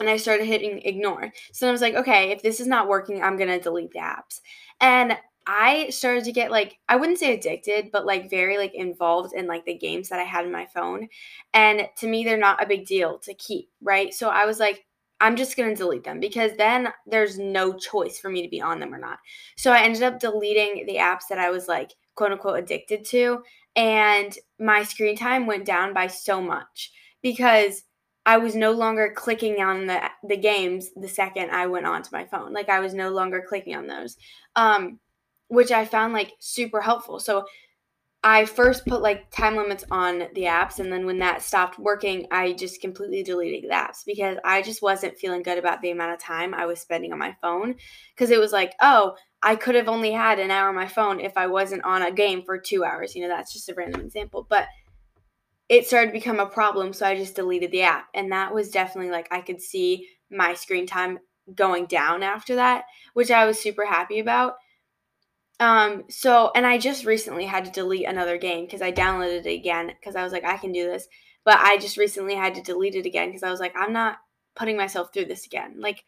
And 0.00 0.08
I 0.08 0.16
started 0.16 0.46
hitting 0.46 0.80
ignore. 0.84 1.30
So 1.52 1.68
I 1.68 1.72
was 1.72 1.82
like, 1.82 1.94
okay, 1.94 2.30
if 2.30 2.42
this 2.42 2.58
is 2.58 2.66
not 2.66 2.88
working, 2.88 3.22
I'm 3.22 3.36
going 3.36 3.50
to 3.50 3.60
delete 3.60 3.90
the 3.90 3.98
apps. 3.98 4.40
And 4.80 5.16
I 5.46 5.90
started 5.90 6.24
to 6.24 6.32
get 6.32 6.50
like 6.50 6.78
I 6.88 6.96
wouldn't 6.96 7.18
say 7.18 7.34
addicted, 7.34 7.90
but 7.92 8.06
like 8.06 8.30
very 8.30 8.56
like 8.56 8.74
involved 8.74 9.34
in 9.34 9.46
like 9.46 9.66
the 9.66 9.76
games 9.76 10.08
that 10.08 10.18
I 10.18 10.24
had 10.24 10.46
in 10.46 10.52
my 10.52 10.66
phone. 10.66 11.08
And 11.52 11.88
to 11.98 12.08
me 12.08 12.24
they're 12.24 12.38
not 12.38 12.62
a 12.62 12.68
big 12.68 12.86
deal 12.86 13.18
to 13.20 13.34
keep, 13.34 13.68
right? 13.82 14.14
So 14.14 14.28
I 14.30 14.46
was 14.46 14.58
like 14.58 14.86
I'm 15.22 15.36
just 15.36 15.54
going 15.56 15.68
to 15.68 15.76
delete 15.76 16.04
them 16.04 16.18
because 16.18 16.52
then 16.56 16.88
there's 17.06 17.38
no 17.38 17.74
choice 17.74 18.18
for 18.18 18.30
me 18.30 18.42
to 18.42 18.48
be 18.48 18.62
on 18.62 18.80
them 18.80 18.94
or 18.94 18.98
not. 18.98 19.18
So 19.56 19.70
I 19.70 19.82
ended 19.82 20.02
up 20.02 20.18
deleting 20.18 20.86
the 20.86 20.96
apps 20.96 21.28
that 21.28 21.38
I 21.38 21.50
was 21.50 21.68
like 21.68 21.92
quote 22.14 22.32
unquote 22.32 22.58
addicted 22.58 23.04
to 23.06 23.42
and 23.76 24.36
my 24.58 24.82
screen 24.82 25.16
time 25.16 25.46
went 25.46 25.64
down 25.64 25.94
by 25.94 26.06
so 26.06 26.40
much 26.40 26.92
because 27.22 27.84
I 28.26 28.38
was 28.38 28.54
no 28.54 28.72
longer 28.72 29.12
clicking 29.14 29.62
on 29.62 29.86
the 29.86 30.00
the 30.22 30.36
games 30.36 30.90
the 30.94 31.08
second 31.08 31.50
I 31.50 31.66
went 31.66 31.86
onto 31.86 32.10
my 32.12 32.24
phone. 32.26 32.52
Like 32.52 32.68
I 32.68 32.80
was 32.80 32.94
no 32.94 33.10
longer 33.10 33.44
clicking 33.46 33.74
on 33.74 33.86
those, 33.86 34.16
um, 34.56 35.00
which 35.48 35.72
I 35.72 35.84
found 35.84 36.12
like 36.12 36.34
super 36.38 36.80
helpful. 36.80 37.18
So 37.18 37.46
I 38.22 38.44
first 38.44 38.84
put 38.86 39.00
like 39.00 39.30
time 39.30 39.56
limits 39.56 39.84
on 39.90 40.18
the 40.34 40.42
apps, 40.42 40.78
and 40.78 40.92
then 40.92 41.06
when 41.06 41.18
that 41.20 41.40
stopped 41.42 41.78
working, 41.78 42.26
I 42.30 42.52
just 42.52 42.82
completely 42.82 43.22
deleted 43.22 43.64
the 43.64 43.74
apps 43.74 44.04
because 44.04 44.36
I 44.44 44.60
just 44.60 44.82
wasn't 44.82 45.18
feeling 45.18 45.42
good 45.42 45.56
about 45.56 45.80
the 45.80 45.90
amount 45.90 46.12
of 46.12 46.18
time 46.18 46.52
I 46.52 46.66
was 46.66 46.80
spending 46.80 47.12
on 47.14 47.18
my 47.18 47.34
phone. 47.40 47.76
Because 48.14 48.30
it 48.30 48.38
was 48.38 48.52
like, 48.52 48.74
oh, 48.82 49.16
I 49.42 49.56
could 49.56 49.74
have 49.74 49.88
only 49.88 50.12
had 50.12 50.38
an 50.38 50.50
hour 50.50 50.68
on 50.68 50.74
my 50.74 50.86
phone 50.86 51.18
if 51.18 51.38
I 51.38 51.46
wasn't 51.46 51.84
on 51.84 52.02
a 52.02 52.12
game 52.12 52.42
for 52.42 52.58
two 52.58 52.84
hours. 52.84 53.16
You 53.16 53.22
know, 53.22 53.28
that's 53.28 53.54
just 53.54 53.70
a 53.70 53.74
random 53.74 54.02
example, 54.02 54.46
but 54.50 54.66
it 55.70 55.86
started 55.86 56.08
to 56.08 56.12
become 56.12 56.40
a 56.40 56.46
problem. 56.46 56.92
So 56.92 57.06
I 57.06 57.16
just 57.16 57.36
deleted 57.36 57.70
the 57.70 57.82
app. 57.82 58.08
And 58.12 58.32
that 58.32 58.52
was 58.52 58.70
definitely 58.70 59.12
like 59.12 59.28
I 59.30 59.40
could 59.40 59.62
see 59.62 60.08
my 60.28 60.52
screen 60.52 60.84
time 60.84 61.20
going 61.54 61.86
down 61.86 62.24
after 62.24 62.56
that, 62.56 62.84
which 63.14 63.30
I 63.30 63.46
was 63.46 63.58
super 63.60 63.86
happy 63.86 64.18
about. 64.18 64.54
Um, 65.60 66.04
so, 66.08 66.50
and 66.56 66.66
I 66.66 66.76
just 66.76 67.04
recently 67.04 67.44
had 67.44 67.64
to 67.66 67.70
delete 67.70 68.06
another 68.06 68.36
game 68.36 68.64
because 68.64 68.82
I 68.82 68.90
downloaded 68.90 69.46
it 69.46 69.54
again 69.54 69.86
because 69.86 70.16
I 70.16 70.24
was 70.24 70.32
like, 70.32 70.44
I 70.44 70.56
can 70.56 70.72
do 70.72 70.86
this. 70.86 71.06
But 71.44 71.58
I 71.60 71.78
just 71.78 71.96
recently 71.96 72.34
had 72.34 72.56
to 72.56 72.62
delete 72.62 72.96
it 72.96 73.06
again 73.06 73.28
because 73.28 73.44
I 73.44 73.50
was 73.50 73.60
like, 73.60 73.74
I'm 73.76 73.92
not 73.92 74.16
putting 74.56 74.76
myself 74.76 75.12
through 75.12 75.26
this 75.26 75.46
again. 75.46 75.76
Like, 75.78 76.02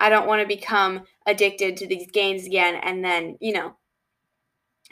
I 0.00 0.08
don't 0.08 0.26
want 0.26 0.42
to 0.42 0.48
become 0.48 1.04
addicted 1.26 1.76
to 1.76 1.86
these 1.86 2.10
games 2.10 2.44
again. 2.44 2.74
And 2.74 3.04
then, 3.04 3.36
you 3.40 3.52
know, 3.52 3.76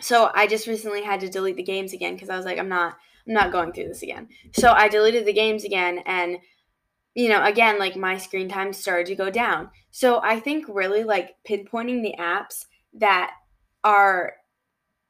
so 0.01 0.31
I 0.33 0.47
just 0.47 0.69
recently 0.69 1.03
had 1.03 1.21
to 1.21 1.29
delete 1.29 1.57
the 1.57 1.63
games 1.65 1.93
again 1.93 2.15
because 2.15 2.31
I 2.31 2.37
was 2.37 2.47
like, 2.47 2.59
I'm 2.59 2.69
not 2.69 2.97
I'm 3.29 3.35
not 3.35 3.53
going 3.53 3.73
through 3.73 3.89
this 3.89 4.03
again. 4.03 4.29
So 4.55 4.73
I 4.73 4.89
deleted 4.89 5.27
the 5.27 5.33
games 5.33 5.65
again 5.65 6.01
and 6.07 6.39
you 7.15 7.29
know, 7.29 7.45
again, 7.45 7.81
like 7.81 7.97
my 7.97 8.17
screen 8.17 8.49
time 8.49 8.73
started 8.73 9.07
to 9.07 9.17
go 9.17 9.29
down. 9.29 9.71
So 9.91 10.21
I 10.23 10.39
think 10.39 10.67
really 10.69 11.03
like 11.03 11.35
pinpointing 11.49 12.03
the 12.03 12.15
apps 12.17 12.67
that 12.95 13.33
are 13.83 14.35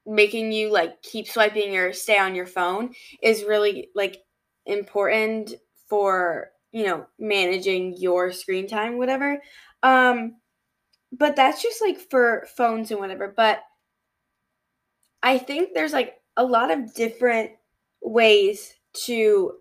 making 0.06 0.50
you 0.52 0.72
like 0.72 1.02
keep 1.02 1.28
swiping 1.28 1.76
or 1.76 1.92
stay 1.92 2.18
on 2.18 2.34
your 2.34 2.46
phone 2.46 2.94
is 3.22 3.44
really 3.44 3.90
like 3.94 4.16
important 4.64 5.52
for, 5.86 6.48
you 6.72 6.86
know, 6.86 7.06
managing 7.18 7.94
your 7.98 8.32
screen 8.32 8.66
time 8.66 8.96
whatever. 8.96 9.38
Um 9.82 10.36
but 11.12 11.36
that's 11.36 11.62
just 11.62 11.82
like 11.82 11.98
for 12.10 12.46
phones 12.56 12.90
and 12.90 13.00
whatever, 13.00 13.32
but 13.36 13.60
I 15.22 15.38
think 15.38 15.74
there's 15.74 15.92
like 15.92 16.14
a 16.36 16.44
lot 16.44 16.70
of 16.70 16.94
different 16.94 17.50
ways 18.08 18.74
to 19.04 19.52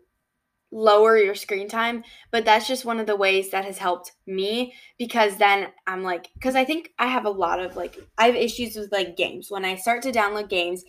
lower 0.72 1.18
your 1.18 1.36
screen 1.36 1.70
time, 1.70 2.04
but 2.32 2.44
that's 2.44 2.68
just 2.68 2.86
one 2.86 3.00
of 3.00 3.08
the 3.08 3.16
ways 3.16 3.52
that 3.52 3.64
has 3.64 3.78
helped 3.78 4.12
me 4.26 4.74
because 5.00 5.38
then 5.38 5.68
I'm 5.86 6.04
like 6.04 6.30
cuz 6.42 6.56
I 6.56 6.66
think 6.66 6.92
I 7.00 7.08
have 7.08 7.26
a 7.26 7.30
lot 7.30 7.60
of 7.60 7.76
like 7.76 7.98
I 8.18 8.26
have 8.26 8.36
issues 8.36 8.76
with 8.76 8.92
like 8.92 9.16
games. 9.16 9.50
When 9.50 9.64
I 9.64 9.76
start 9.76 10.02
to 10.04 10.12
download 10.12 10.50
games, 10.50 10.84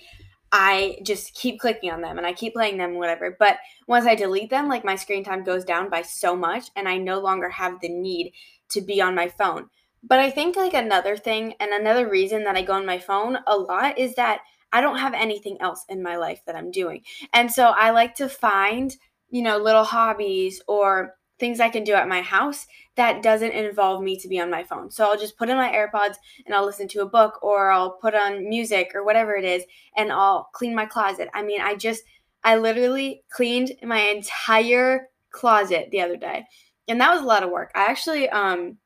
I 0.51 0.99
just 1.03 1.35
keep 1.35 1.61
clicking 1.61 1.91
on 1.91 2.01
them 2.01 2.19
and 2.19 2.27
I 2.27 2.33
keep 2.33 2.55
playing 2.55 2.79
them 2.79 2.95
whatever. 2.95 3.37
But 3.39 3.59
once 3.87 4.07
I 4.07 4.15
delete 4.15 4.51
them, 4.51 4.69
like 4.69 4.85
my 4.85 4.97
screen 4.97 5.23
time 5.23 5.45
goes 5.45 5.65
down 5.65 5.91
by 5.91 6.03
so 6.03 6.35
much 6.35 6.71
and 6.75 6.89
I 6.89 6.97
no 6.97 7.21
longer 7.21 7.51
have 7.51 7.81
the 7.81 7.89
need 7.89 8.33
to 8.71 8.81
be 8.81 9.01
on 9.01 9.15
my 9.15 9.29
phone. 9.29 9.69
But 10.03 10.21
I 10.21 10.31
think 10.31 10.57
like 10.57 10.75
another 10.75 11.17
thing 11.17 11.55
and 11.61 11.73
another 11.73 12.09
reason 12.09 12.45
that 12.45 12.57
I 12.57 12.63
go 12.63 12.75
on 12.75 12.87
my 12.87 12.99
phone 12.99 13.39
a 13.47 13.57
lot 13.57 13.99
is 13.99 14.15
that 14.15 14.41
I 14.73 14.81
don't 14.81 14.99
have 14.99 15.15
anything 15.15 15.61
else 15.61 15.85
in 15.89 16.03
my 16.03 16.17
life 16.17 16.41
that 16.47 16.57
I'm 16.57 16.71
doing. 16.71 17.03
And 17.33 17.51
so 17.51 17.69
I 17.69 17.91
like 17.91 18.15
to 18.17 18.29
find, 18.29 18.95
you 19.31 19.43
know, 19.43 19.59
little 19.59 19.85
hobbies 19.85 20.61
or 20.69 21.15
things 21.39 21.61
I 21.61 21.69
can 21.69 21.85
do 21.85 21.95
at 21.95 22.09
my 22.09 22.21
house 22.21 22.67
that 22.97 23.23
doesn't 23.23 23.53
involve 23.53 24.03
me 24.03 24.19
to 24.19 24.29
be 24.29 24.41
on 24.41 24.51
my 24.51 24.65
phone. 24.65 24.91
So 24.91 25.05
I'll 25.05 25.19
just 25.19 25.39
put 25.39 25.49
in 25.49 25.57
my 25.57 25.71
AirPods 25.71 26.17
and 26.45 26.55
I'll 26.55 26.67
listen 26.67 26.89
to 26.89 27.03
a 27.03 27.09
book 27.09 27.43
or 27.43 27.71
I'll 27.71 27.93
put 27.93 28.15
on 28.15 28.49
music 28.49 28.91
or 28.95 29.05
whatever 29.05 29.37
it 29.37 29.45
is 29.45 29.65
and 29.97 30.11
I'll 30.11 30.49
clean 30.53 30.75
my 30.75 30.87
closet. 30.87 31.29
I 31.33 31.43
mean, 31.43 31.61
I 31.61 31.77
just 31.77 32.03
I 32.43 32.57
literally 32.57 33.23
cleaned 33.31 33.73
my 33.83 34.01
entire 34.01 35.09
closet 35.31 35.89
the 35.91 36.01
other 36.01 36.17
day. 36.17 36.45
And 36.89 37.01
that 37.01 37.13
was 37.13 37.23
a 37.23 37.27
lot 37.27 37.43
of 37.43 37.51
work. 37.51 37.71
I 37.75 37.85
actually 37.85 38.29
um 38.29 38.79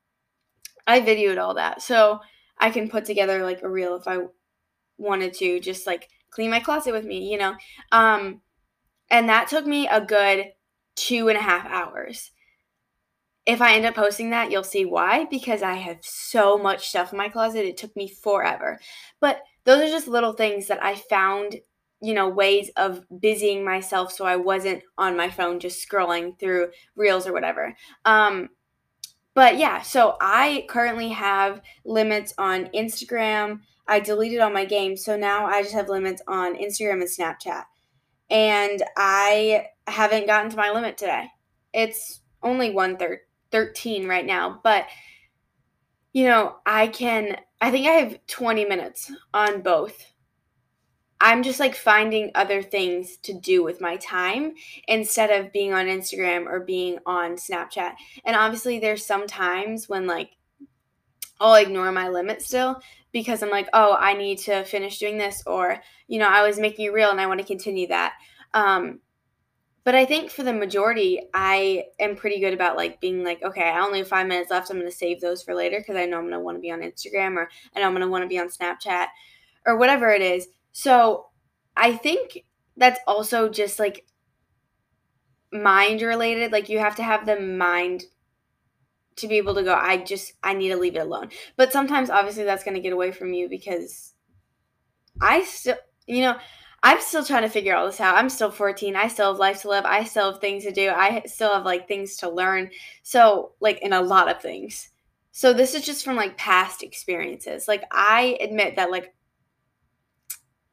I 0.87 1.01
videoed 1.01 1.41
all 1.41 1.55
that. 1.55 1.81
So 1.83 2.21
I 2.59 2.71
can 2.71 2.91
put 2.91 3.05
together 3.05 3.43
like 3.43 3.63
a 3.63 3.69
reel 3.69 3.97
if 3.97 4.07
I 4.07 4.19
wanted 5.03 5.35
to 5.35 5.61
just 5.61 5.87
like 5.87 6.09
clean 6.31 6.51
my 6.51 6.61
closet 6.61 6.93
with 6.93 7.05
me, 7.05 7.31
you 7.31 7.39
know. 7.39 7.55
Um 7.91 8.41
and 9.11 9.29
that 9.29 9.49
took 9.49 9.67
me 9.67 9.87
a 9.89 10.01
good 10.01 10.47
two 10.97 11.29
and 11.29 11.39
a 11.39 11.43
half 11.43 11.67
hours. 11.67 12.31
If 13.45 13.61
I 13.61 13.75
end 13.75 13.85
up 13.85 13.95
posting 13.95 14.31
that, 14.31 14.51
you'll 14.51 14.63
see 14.63 14.85
why 14.85 15.27
because 15.31 15.63
I 15.63 15.75
have 15.75 15.99
so 16.03 16.57
much 16.57 16.89
stuff 16.89 17.13
in 17.13 17.19
my 17.19 17.29
closet. 17.29 17.67
It 17.67 17.77
took 17.77 17.95
me 17.97 18.09
forever. 18.09 18.79
But 19.21 19.41
those 19.65 19.83
are 19.83 19.93
just 19.93 20.09
little 20.09 20.33
things 20.33 20.69
that 20.69 20.83
I 20.83 20.95
found, 20.95 21.57
you 22.01 22.15
know, 22.15 22.29
ways 22.29 22.71
of 22.77 23.05
busying 23.21 23.65
myself 23.65 24.13
so 24.13 24.25
I 24.25 24.37
wasn't 24.37 24.83
on 24.97 25.17
my 25.17 25.29
phone 25.29 25.59
just 25.61 25.87
scrolling 25.87 26.39
through 26.39 26.71
reels 26.95 27.27
or 27.27 27.33
whatever. 27.33 27.75
Um, 28.05 28.49
but 29.35 29.59
yeah, 29.59 29.83
so 29.83 30.17
I 30.21 30.67
currently 30.69 31.09
have 31.09 31.63
limits 31.85 32.35
on 32.39 32.67
Instagram. 32.67 33.61
I 33.87 34.01
deleted 34.01 34.41
all 34.41 34.51
my 34.51 34.65
games, 34.65 35.05
so 35.05 35.17
now 35.17 35.47
I 35.47 35.63
just 35.63 35.75
have 35.75 35.89
limits 35.89 36.23
on 36.29 36.57
Instagram 36.57 37.03
and 37.03 37.05
Snapchat. 37.05 37.65
And 38.31 38.83
I 38.97 39.67
haven't 39.87 40.27
gotten 40.27 40.51
to 40.51 40.57
my 40.57 40.71
limit 40.71 40.97
today. 40.97 41.27
It's 41.73 42.21
only 42.43 42.71
1 42.71 42.97
thir- 42.97 43.23
13 43.51 44.07
right 44.07 44.25
now, 44.27 44.61
but 44.63 44.87
you 46.13 46.27
know, 46.27 46.57
I 46.67 46.89
can 46.89 47.37
I 47.61 47.71
think 47.71 47.87
I 47.87 47.93
have 47.93 48.19
20 48.27 48.65
minutes 48.65 49.11
on 49.33 49.63
both 49.63 50.12
I'm 51.23 51.45
just 51.45 51.61
like 51.61 51.77
finding 51.77 52.33
other 52.35 52.63
things 52.63 53.17
to 53.19 53.33
do 53.33 53.63
with 53.63 53.81
my 53.81 53.97
time 53.99 54.55
instead 54.89 55.31
of 55.31 55.53
being 55.53 55.73
on 55.73 55.87
Instagram 55.87 56.47
or 56.47 56.59
being 56.59 56.99
on 57.07 57.37
Snapchat. 57.37 57.93
And 58.25 58.35
obviously, 58.35 58.81
there's 58.81 59.07
some 59.07 59.29
times 59.29 59.89
when 59.89 60.09
like 60.09 60.33
I'll 61.41 61.55
ignore 61.55 61.93
my 61.93 62.09
limit 62.09 62.43
still 62.43 62.81
because 63.13 63.41
I'm 63.41 63.51
like, 63.51 63.69
oh, 63.73 63.97
I 63.99 64.15
need 64.15 64.39
to 64.41 64.65
finish 64.65 64.99
doing 64.99 65.17
this, 65.17 65.45
or 65.47 65.81
you 66.09 66.19
know, 66.19 66.29
I 66.29 66.45
was 66.45 66.59
making 66.59 66.89
a 66.89 66.93
reel 66.93 67.11
and 67.11 67.21
I 67.21 67.29
want 67.29 67.39
to 67.39 67.47
continue 67.47 67.87
that. 67.87 68.15
Um, 68.53 68.99
but 69.85 69.95
I 69.95 70.05
think 70.05 70.33
for 70.33 70.43
the 70.43 70.53
majority, 70.53 71.21
I 71.33 71.85
am 72.01 72.17
pretty 72.17 72.41
good 72.41 72.53
about 72.53 72.77
like 72.77 73.01
being 73.01 73.23
like, 73.23 73.45
okay, 73.45 73.63
I 73.63 73.81
only 73.81 74.01
have 74.01 74.09
five 74.09 74.27
minutes 74.27 74.51
left. 74.51 74.71
I'm 74.71 74.79
going 74.79 74.91
to 74.91 74.97
save 74.97 75.21
those 75.21 75.43
for 75.45 75.55
later 75.55 75.79
because 75.79 75.97
I 75.97 76.07
know 76.07 76.19
I'm 76.19 76.25
going 76.25 76.33
to 76.33 76.41
want 76.41 76.57
to 76.57 76.61
be 76.61 76.73
on 76.73 76.81
Instagram 76.81 77.37
or 77.37 77.49
I 77.77 77.81
know 77.81 77.87
I'm 77.87 77.93
going 77.93 78.03
to 78.03 78.09
want 78.09 78.23
to 78.23 78.29
be 78.29 78.39
on 78.39 78.49
Snapchat 78.49 79.07
or 79.67 79.77
whatever 79.77 80.11
it 80.11 80.23
is. 80.23 80.49
So 80.73 81.27
I 81.77 81.97
think 81.97 82.45
that's 82.77 83.01
also 83.07 83.49
just 83.49 83.79
like 83.79 84.07
mind 85.53 86.03
related. 86.03 86.53
Like 86.53 86.69
you 86.69 86.79
have 86.79 86.97
to 86.97 87.03
have 87.03 87.27
the 87.27 87.39
mind 87.39 88.05
to 89.17 89.29
be 89.29 89.37
able 89.37 89.55
to 89.55 89.63
go, 89.63 89.75
I 89.75 89.99
just, 89.99 90.33
I 90.43 90.55
need 90.55 90.71
to 90.71 90.77
leave 90.77 90.97
it 90.97 91.01
alone. 91.01 91.29
But 91.57 91.73
sometimes 91.73 92.11
obviously 92.11 92.45
that's 92.45 92.65
going 92.65 92.75
to 92.75 92.81
get 92.81 92.95
away 92.95 93.13
from 93.13 93.35
you 93.35 93.49
because 93.49 94.15
I 95.21 95.45
still, 95.45 95.77
you 96.07 96.23
know, 96.23 96.37
I'm 96.83 97.01
still 97.01 97.25
trying 97.25 97.43
to 97.43 97.49
figure 97.49 97.77
all 97.77 97.87
this 97.87 98.01
out. 98.01 98.17
I'm 98.17 98.29
still 98.29 98.51
14. 98.51 98.97
I 98.97 99.07
still 99.07 99.31
have 99.31 99.39
life 99.39 99.63
to 99.63 99.69
live. 99.69 99.85
I 99.85 100.03
still 100.05 100.33
have 100.33 100.41
things 100.41 100.65
to 100.65 100.73
do. 100.73 100.91
I 100.91 101.23
still 101.27 101.53
have 101.53 101.65
like 101.65 101.87
things 101.87 102.17
to 102.17 102.29
learn. 102.29 102.71
So, 103.03 103.53
like, 103.61 103.81
in 103.83 103.93
a 103.93 104.03
lot 104.03 104.29
of 104.29 104.43
things. 104.43 104.89
So, 105.31 105.53
this 105.53 105.75
is 105.75 105.87
just 105.87 106.05
from 106.05 106.17
like 106.17 106.37
past 106.37 106.83
experiences. 106.83 107.69
Like, 107.69 107.85
I 107.93 108.37
admit 108.41 108.77
that 108.77 108.91
like 108.91 109.15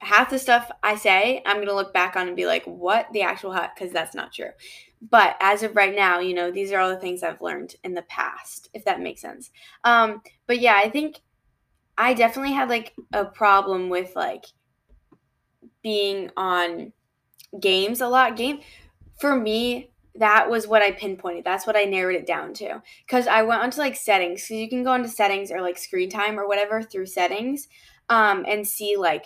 half 0.01 0.29
the 0.29 0.39
stuff 0.39 0.72
I 0.82 0.96
say, 0.96 1.41
I'm 1.46 1.58
going 1.58 1.68
to 1.68 1.75
look 1.75 1.94
back 1.94 2.15
on 2.15 2.27
and 2.27 2.36
be 2.36 2.46
like, 2.46 2.63
what 2.65 3.08
the 3.12 3.22
actual 3.22 3.51
heck? 3.51 3.75
Because 3.75 3.91
that's 3.91 4.15
not 4.15 4.34
true. 4.34 4.51
But 5.01 5.36
as 5.39 5.63
of 5.63 5.75
right 5.75 5.96
now, 5.96 6.20
you 6.20 6.34
know, 6.34 6.51
these 6.51 6.72
are 6.72 6.79
all 6.79 6.89
the 6.89 7.00
things 7.00 7.24
I've 7.24 7.41
learned 7.41 7.75
in 7.84 7.94
the 7.94 8.01
past, 8.03 8.70
if 8.74 8.86
that 8.86 9.01
makes 9.01 9.22
sense. 9.22 9.51
Um, 9.84 10.22
but 10.48 10.60
yeah, 10.60 10.75
I 10.75 10.89
think 10.89 11.20
I 11.98 12.13
definitely 12.13 12.53
had 12.53 12.70
like 12.70 12.94
a 13.13 13.25
problem 13.25 13.89
with 13.89 14.15
like 14.15 14.46
being 15.84 16.32
on 16.38 16.94
games 17.60 18.01
a 18.01 18.08
lot. 18.08 18.38
Game 18.38 18.60
for 19.20 19.36
me, 19.36 19.91
that 20.15 20.50
was 20.50 20.68
what 20.68 20.82
I 20.82 20.91
pinpointed. 20.91 21.46
That's 21.46 21.68
what 21.68 21.77
I 21.77 21.84
narrowed 21.84 22.15
it 22.15 22.25
down 22.25 22.53
to. 22.56 22.82
Because 23.06 23.27
I 23.27 23.44
went 23.44 23.62
onto 23.62 23.79
like 23.79 23.96
settings. 23.96 24.41
Cause 24.48 24.58
you 24.58 24.70
can 24.70 24.84
go 24.84 24.94
into 24.94 25.10
settings 25.10 25.51
or 25.51 25.62
like 25.62 25.77
screen 25.77 26.10
time 26.10 26.39
or 26.39 26.48
whatever 26.48 26.82
through 26.82 27.06
settings 27.06 27.68
um, 28.10 28.46
and 28.48 28.68
see 28.68 28.96
like 28.98 29.25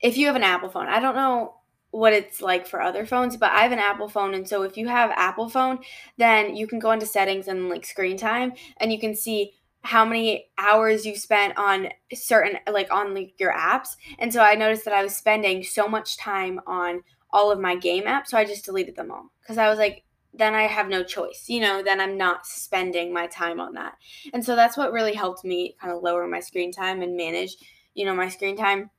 if 0.00 0.16
you 0.16 0.26
have 0.26 0.36
an 0.36 0.42
Apple 0.42 0.68
phone, 0.68 0.88
I 0.88 1.00
don't 1.00 1.14
know 1.14 1.54
what 1.90 2.12
it's 2.12 2.40
like 2.40 2.66
for 2.66 2.82
other 2.82 3.06
phones, 3.06 3.36
but 3.36 3.50
I 3.50 3.62
have 3.62 3.72
an 3.72 3.78
Apple 3.78 4.08
phone 4.08 4.34
and 4.34 4.46
so 4.46 4.62
if 4.62 4.76
you 4.76 4.88
have 4.88 5.10
Apple 5.16 5.48
phone, 5.48 5.78
then 6.16 6.54
you 6.54 6.66
can 6.66 6.78
go 6.78 6.90
into 6.90 7.06
settings 7.06 7.48
and 7.48 7.68
like 7.68 7.86
screen 7.86 8.16
time 8.16 8.52
and 8.76 8.92
you 8.92 8.98
can 8.98 9.14
see 9.14 9.54
how 9.82 10.04
many 10.04 10.48
hours 10.58 11.06
you've 11.06 11.18
spent 11.18 11.56
on 11.56 11.88
certain 12.12 12.58
like 12.70 12.92
on 12.92 13.14
like 13.14 13.38
your 13.38 13.52
apps. 13.52 13.96
And 14.18 14.32
so 14.32 14.42
I 14.42 14.54
noticed 14.54 14.84
that 14.84 14.94
I 14.94 15.02
was 15.02 15.16
spending 15.16 15.62
so 15.62 15.88
much 15.88 16.18
time 16.18 16.60
on 16.66 17.02
all 17.30 17.50
of 17.50 17.60
my 17.60 17.76
game 17.76 18.04
apps, 18.04 18.28
so 18.28 18.38
I 18.38 18.44
just 18.44 18.64
deleted 18.64 18.96
them 18.96 19.10
all 19.10 19.30
cuz 19.46 19.58
I 19.58 19.68
was 19.68 19.78
like 19.78 20.04
then 20.34 20.54
I 20.54 20.64
have 20.64 20.88
no 20.88 21.02
choice, 21.02 21.46
you 21.48 21.58
know, 21.58 21.82
then 21.82 22.00
I'm 22.00 22.16
not 22.16 22.46
spending 22.46 23.12
my 23.12 23.26
time 23.26 23.60
on 23.60 23.74
that. 23.74 23.94
And 24.32 24.44
so 24.44 24.54
that's 24.54 24.76
what 24.76 24.92
really 24.92 25.14
helped 25.14 25.44
me 25.44 25.74
kind 25.80 25.92
of 25.92 26.02
lower 26.02 26.26
my 26.28 26.40
screen 26.40 26.70
time 26.70 27.02
and 27.02 27.16
manage, 27.16 27.56
you 27.94 28.04
know, 28.04 28.14
my 28.14 28.28
screen 28.28 28.56
time 28.56 28.90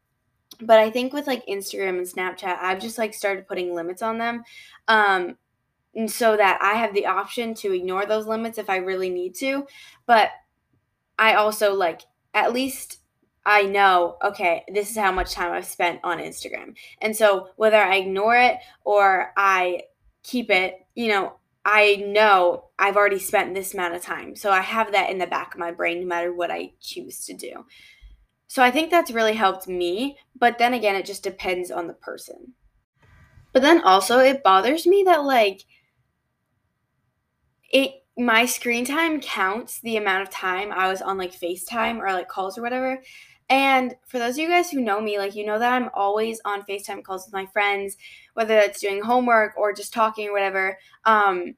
but 0.61 0.79
I 0.79 0.89
think 0.89 1.13
with 1.13 1.27
like 1.27 1.45
Instagram 1.45 1.97
and 1.99 2.07
Snapchat, 2.07 2.57
I've 2.61 2.81
just 2.81 2.97
like 2.97 3.13
started 3.13 3.47
putting 3.47 3.73
limits 3.73 4.01
on 4.01 4.17
them. 4.17 4.43
Um, 4.87 5.37
and 5.95 6.09
so 6.09 6.37
that 6.37 6.59
I 6.61 6.73
have 6.73 6.93
the 6.93 7.07
option 7.07 7.53
to 7.55 7.73
ignore 7.73 8.05
those 8.05 8.27
limits 8.27 8.57
if 8.57 8.69
I 8.69 8.77
really 8.77 9.09
need 9.09 9.35
to. 9.35 9.65
But 10.05 10.29
I 11.17 11.35
also 11.35 11.73
like 11.73 12.01
at 12.33 12.53
least 12.53 12.99
I 13.45 13.63
know, 13.63 14.17
okay, 14.23 14.63
this 14.71 14.91
is 14.91 14.97
how 14.97 15.11
much 15.11 15.33
time 15.33 15.51
I've 15.51 15.65
spent 15.65 16.01
on 16.03 16.19
Instagram. 16.19 16.75
And 17.01 17.15
so 17.15 17.49
whether 17.55 17.77
I 17.77 17.95
ignore 17.95 18.35
it 18.35 18.57
or 18.83 19.33
I 19.35 19.83
keep 20.23 20.51
it, 20.51 20.75
you 20.93 21.07
know, 21.07 21.33
I 21.65 21.95
know 22.07 22.65
I've 22.77 22.95
already 22.95 23.19
spent 23.19 23.53
this 23.53 23.73
amount 23.73 23.95
of 23.95 24.01
time. 24.01 24.35
So 24.35 24.51
I 24.51 24.61
have 24.61 24.91
that 24.91 25.09
in 25.09 25.17
the 25.17 25.27
back 25.27 25.53
of 25.53 25.59
my 25.59 25.71
brain 25.71 26.01
no 26.01 26.07
matter 26.07 26.33
what 26.33 26.51
I 26.51 26.73
choose 26.79 27.25
to 27.25 27.33
do. 27.33 27.65
So 28.49 28.63
I 28.63 28.71
think 28.71 28.89
that's 28.89 29.11
really 29.11 29.35
helped 29.35 29.67
me, 29.67 30.17
but 30.35 30.57
then 30.57 30.73
again, 30.73 30.95
it 30.95 31.05
just 31.05 31.21
depends 31.21 31.69
on 31.69 31.85
the 31.85 31.93
person. 31.93 32.53
But 33.53 33.61
then 33.61 33.81
also, 33.81 34.17
it 34.17 34.41
bothers 34.43 34.87
me 34.87 35.03
that 35.05 35.23
like 35.23 35.65
it 37.71 38.03
my 38.17 38.47
screen 38.47 38.85
time 38.85 39.21
counts 39.21 39.79
the 39.81 39.97
amount 39.97 40.23
of 40.23 40.31
time 40.31 40.71
I 40.71 40.87
was 40.87 40.99
on 40.99 41.15
like 41.15 41.31
FaceTime 41.31 41.99
or 41.99 42.11
like 42.11 42.27
calls 42.27 42.57
or 42.57 42.63
whatever. 42.63 43.03
And 43.51 43.93
for 44.07 44.17
those 44.17 44.33
of 44.33 44.39
you 44.39 44.49
guys 44.49 44.71
who 44.71 44.81
know 44.81 44.99
me, 44.99 45.19
like 45.19 45.35
you 45.35 45.45
know 45.45 45.59
that 45.59 45.71
I'm 45.71 45.91
always 45.93 46.41
on 46.43 46.63
FaceTime 46.63 47.03
calls 47.03 47.27
with 47.27 47.33
my 47.33 47.45
friends, 47.45 47.97
whether 48.33 48.55
that's 48.55 48.81
doing 48.81 49.03
homework 49.03 49.55
or 49.57 49.73
just 49.73 49.93
talking 49.93 50.27
or 50.27 50.33
whatever. 50.33 50.75
Um, 51.05 51.53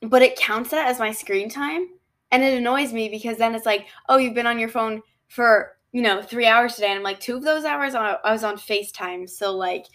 but 0.00 0.22
it 0.22 0.36
counts 0.36 0.70
that 0.70 0.88
as 0.88 0.98
my 0.98 1.12
screen 1.12 1.50
time. 1.50 1.86
And 2.30 2.42
it 2.42 2.56
annoys 2.56 2.94
me 2.94 3.10
because 3.10 3.36
then 3.36 3.54
it's 3.54 3.66
like, 3.66 3.88
oh, 4.08 4.16
you've 4.16 4.34
been 4.34 4.46
on 4.46 4.58
your 4.58 4.70
phone 4.70 5.02
for 5.28 5.76
you 5.92 6.02
know, 6.02 6.22
three 6.22 6.46
hours 6.46 6.74
today. 6.74 6.88
And 6.88 6.98
I'm 6.98 7.02
like, 7.02 7.20
two 7.20 7.36
of 7.36 7.44
those 7.44 7.64
hours 7.64 7.94
I 7.94 8.18
was 8.24 8.44
on 8.44 8.56
FaceTime. 8.56 9.28
So, 9.28 9.54
like, 9.54 9.86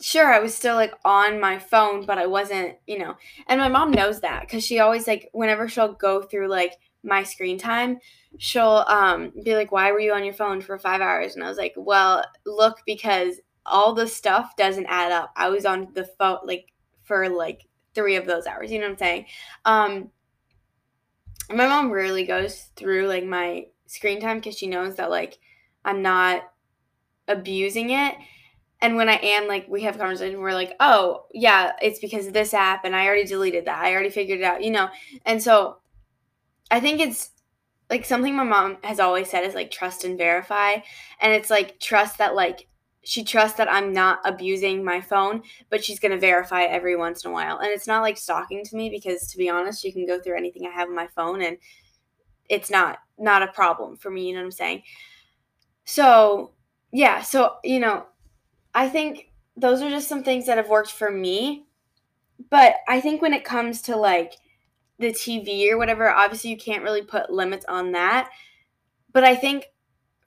sure, 0.00 0.32
I 0.32 0.40
was 0.40 0.54
still 0.54 0.74
like 0.74 0.92
on 1.04 1.40
my 1.40 1.58
phone, 1.58 2.04
but 2.04 2.18
I 2.18 2.26
wasn't, 2.26 2.76
you 2.86 2.98
know. 2.98 3.14
And 3.46 3.60
my 3.60 3.68
mom 3.68 3.92
knows 3.92 4.20
that 4.20 4.42
because 4.42 4.64
she 4.64 4.80
always, 4.80 5.06
like, 5.06 5.30
whenever 5.32 5.68
she'll 5.68 5.94
go 5.94 6.22
through, 6.22 6.48
like, 6.48 6.74
my 7.04 7.22
screen 7.22 7.58
time, 7.58 7.98
she'll 8.38 8.84
um, 8.88 9.32
be 9.42 9.56
like, 9.56 9.72
why 9.72 9.90
were 9.90 10.00
you 10.00 10.12
on 10.12 10.24
your 10.24 10.34
phone 10.34 10.60
for 10.60 10.78
five 10.78 11.00
hours? 11.00 11.34
And 11.34 11.44
I 11.44 11.48
was 11.48 11.58
like, 11.58 11.74
well, 11.76 12.24
look, 12.46 12.78
because 12.86 13.40
all 13.66 13.92
the 13.92 14.06
stuff 14.06 14.56
doesn't 14.56 14.86
add 14.86 15.12
up. 15.12 15.32
I 15.36 15.48
was 15.48 15.64
on 15.64 15.88
the 15.94 16.04
phone, 16.18 16.38
like, 16.44 16.72
for 17.04 17.28
like 17.28 17.66
three 17.94 18.16
of 18.16 18.26
those 18.26 18.46
hours. 18.46 18.70
You 18.70 18.78
know 18.78 18.86
what 18.86 18.92
I'm 18.92 18.98
saying? 18.98 19.26
Um, 19.64 20.10
my 21.50 21.66
mom 21.66 21.90
rarely 21.90 22.24
goes 22.24 22.68
through 22.76 23.06
like 23.08 23.24
my 23.24 23.66
screen 23.92 24.20
time 24.20 24.38
because 24.38 24.56
she 24.56 24.66
knows 24.66 24.96
that 24.96 25.10
like 25.10 25.38
I'm 25.84 26.02
not 26.02 26.42
abusing 27.28 27.90
it. 27.90 28.14
And 28.80 28.96
when 28.96 29.08
I 29.08 29.14
am, 29.14 29.46
like, 29.46 29.68
we 29.68 29.82
have 29.82 29.96
conversation, 29.96 30.40
we're 30.40 30.54
like, 30.54 30.74
oh, 30.80 31.26
yeah, 31.32 31.70
it's 31.80 32.00
because 32.00 32.26
of 32.26 32.32
this 32.32 32.52
app, 32.52 32.84
and 32.84 32.96
I 32.96 33.06
already 33.06 33.24
deleted 33.24 33.66
that. 33.66 33.78
I 33.78 33.92
already 33.92 34.10
figured 34.10 34.40
it 34.40 34.44
out, 34.44 34.64
you 34.64 34.72
know? 34.72 34.88
And 35.24 35.40
so 35.40 35.76
I 36.68 36.80
think 36.80 37.00
it's 37.00 37.30
like 37.90 38.04
something 38.04 38.34
my 38.34 38.42
mom 38.42 38.78
has 38.82 38.98
always 38.98 39.30
said 39.30 39.44
is 39.44 39.54
like 39.54 39.70
trust 39.70 40.02
and 40.04 40.18
verify. 40.18 40.78
And 41.20 41.32
it's 41.32 41.50
like 41.50 41.78
trust 41.78 42.18
that 42.18 42.34
like 42.34 42.66
she 43.04 43.22
trusts 43.22 43.58
that 43.58 43.70
I'm 43.70 43.92
not 43.92 44.20
abusing 44.24 44.82
my 44.82 45.00
phone, 45.00 45.42
but 45.68 45.84
she's 45.84 46.00
going 46.00 46.12
to 46.12 46.18
verify 46.18 46.62
every 46.62 46.96
once 46.96 47.24
in 47.24 47.30
a 47.30 47.34
while. 47.34 47.58
And 47.58 47.68
it's 47.68 47.86
not 47.86 48.00
like 48.00 48.16
stalking 48.16 48.64
to 48.64 48.76
me 48.76 48.88
because 48.88 49.26
to 49.28 49.36
be 49.36 49.50
honest, 49.50 49.82
she 49.82 49.92
can 49.92 50.06
go 50.06 50.18
through 50.18 50.38
anything 50.38 50.66
I 50.66 50.70
have 50.70 50.88
on 50.88 50.94
my 50.94 51.08
phone 51.08 51.42
and 51.42 51.58
it's 52.48 52.70
not 52.70 52.98
not 53.18 53.42
a 53.42 53.48
problem 53.48 53.96
for 53.96 54.10
me, 54.10 54.28
you 54.28 54.34
know 54.34 54.40
what 54.40 54.46
I'm 54.46 54.52
saying? 54.52 54.82
So, 55.84 56.52
yeah, 56.92 57.22
so 57.22 57.56
you 57.64 57.80
know, 57.80 58.06
I 58.74 58.88
think 58.88 59.30
those 59.56 59.82
are 59.82 59.90
just 59.90 60.08
some 60.08 60.22
things 60.22 60.46
that 60.46 60.56
have 60.56 60.68
worked 60.68 60.90
for 60.90 61.10
me. 61.10 61.66
But 62.50 62.76
I 62.88 63.00
think 63.00 63.22
when 63.22 63.34
it 63.34 63.44
comes 63.44 63.82
to 63.82 63.96
like 63.96 64.34
the 64.98 65.08
TV 65.08 65.70
or 65.70 65.78
whatever, 65.78 66.10
obviously 66.10 66.50
you 66.50 66.56
can't 66.56 66.82
really 66.82 67.02
put 67.02 67.30
limits 67.30 67.64
on 67.68 67.92
that. 67.92 68.30
But 69.12 69.24
I 69.24 69.36
think 69.36 69.66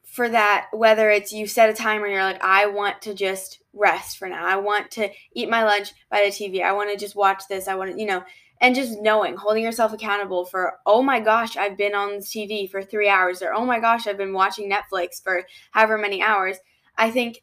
for 0.04 0.30
that, 0.30 0.68
whether 0.72 1.10
it's 1.10 1.34
you 1.34 1.48
set 1.48 1.70
a 1.70 1.74
timer, 1.74 2.08
you're 2.08 2.24
like, 2.24 2.44
I 2.44 2.68
want 2.68 3.02
to 3.02 3.14
just 3.14 3.62
rest 3.74 4.18
for 4.18 4.30
now. 4.30 4.46
I 4.46 4.56
want 4.58 4.92
to 4.92 5.10
eat 5.34 5.50
my 5.50 5.64
lunch 5.64 5.92
by 6.10 6.22
the 6.24 6.32
TV. 6.32 6.64
I 6.64 6.72
want 6.72 6.92
to 6.92 6.98
just 6.98 7.16
watch 7.16 7.44
this. 7.50 7.68
I 7.68 7.76
want 7.76 7.92
to, 7.94 8.00
you 8.00 8.08
know, 8.08 8.24
and 8.62 8.76
just 8.76 9.02
knowing, 9.02 9.36
holding 9.36 9.64
yourself 9.64 9.94
accountable 9.94 10.46
for, 10.46 10.80
oh 10.86 11.02
my 11.02 11.20
gosh, 11.20 11.58
I've 11.58 11.78
been 11.78 11.94
on 11.94 12.20
TV 12.20 12.70
for 12.70 12.82
three 12.82 13.10
hours, 13.10 13.42
or 13.42 13.54
oh 13.54 13.66
my 13.66 13.80
gosh, 13.80 14.08
I've 14.08 14.18
been 14.18 14.34
watching 14.34 14.72
Netflix 14.72 15.22
for 15.22 15.44
however 15.72 15.98
many 15.98 16.22
hours. 16.22 16.58
I 16.98 17.12
think 17.12 17.42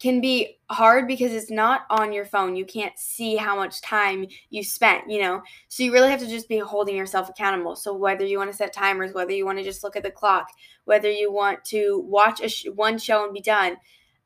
can 0.00 0.22
be 0.22 0.58
hard 0.70 1.06
because 1.06 1.30
it's 1.30 1.50
not 1.50 1.82
on 1.90 2.10
your 2.10 2.24
phone. 2.24 2.56
You 2.56 2.64
can't 2.64 2.98
see 2.98 3.36
how 3.36 3.54
much 3.54 3.82
time 3.82 4.26
you 4.48 4.64
spent, 4.64 5.10
you 5.10 5.20
know? 5.20 5.42
So 5.68 5.82
you 5.82 5.92
really 5.92 6.08
have 6.08 6.20
to 6.20 6.26
just 6.26 6.48
be 6.48 6.58
holding 6.58 6.96
yourself 6.96 7.28
accountable. 7.28 7.76
So 7.76 7.94
whether 7.94 8.24
you 8.24 8.38
want 8.38 8.50
to 8.50 8.56
set 8.56 8.72
timers, 8.72 9.12
whether 9.12 9.32
you 9.32 9.44
want 9.44 9.58
to 9.58 9.64
just 9.64 9.84
look 9.84 9.96
at 9.96 10.02
the 10.02 10.10
clock, 10.10 10.48
whether 10.86 11.10
you 11.10 11.30
want 11.30 11.64
to 11.66 12.02
watch 12.06 12.40
a 12.40 12.48
sh- 12.48 12.66
one 12.74 12.96
show 12.96 13.24
and 13.24 13.34
be 13.34 13.42
done, 13.42 13.76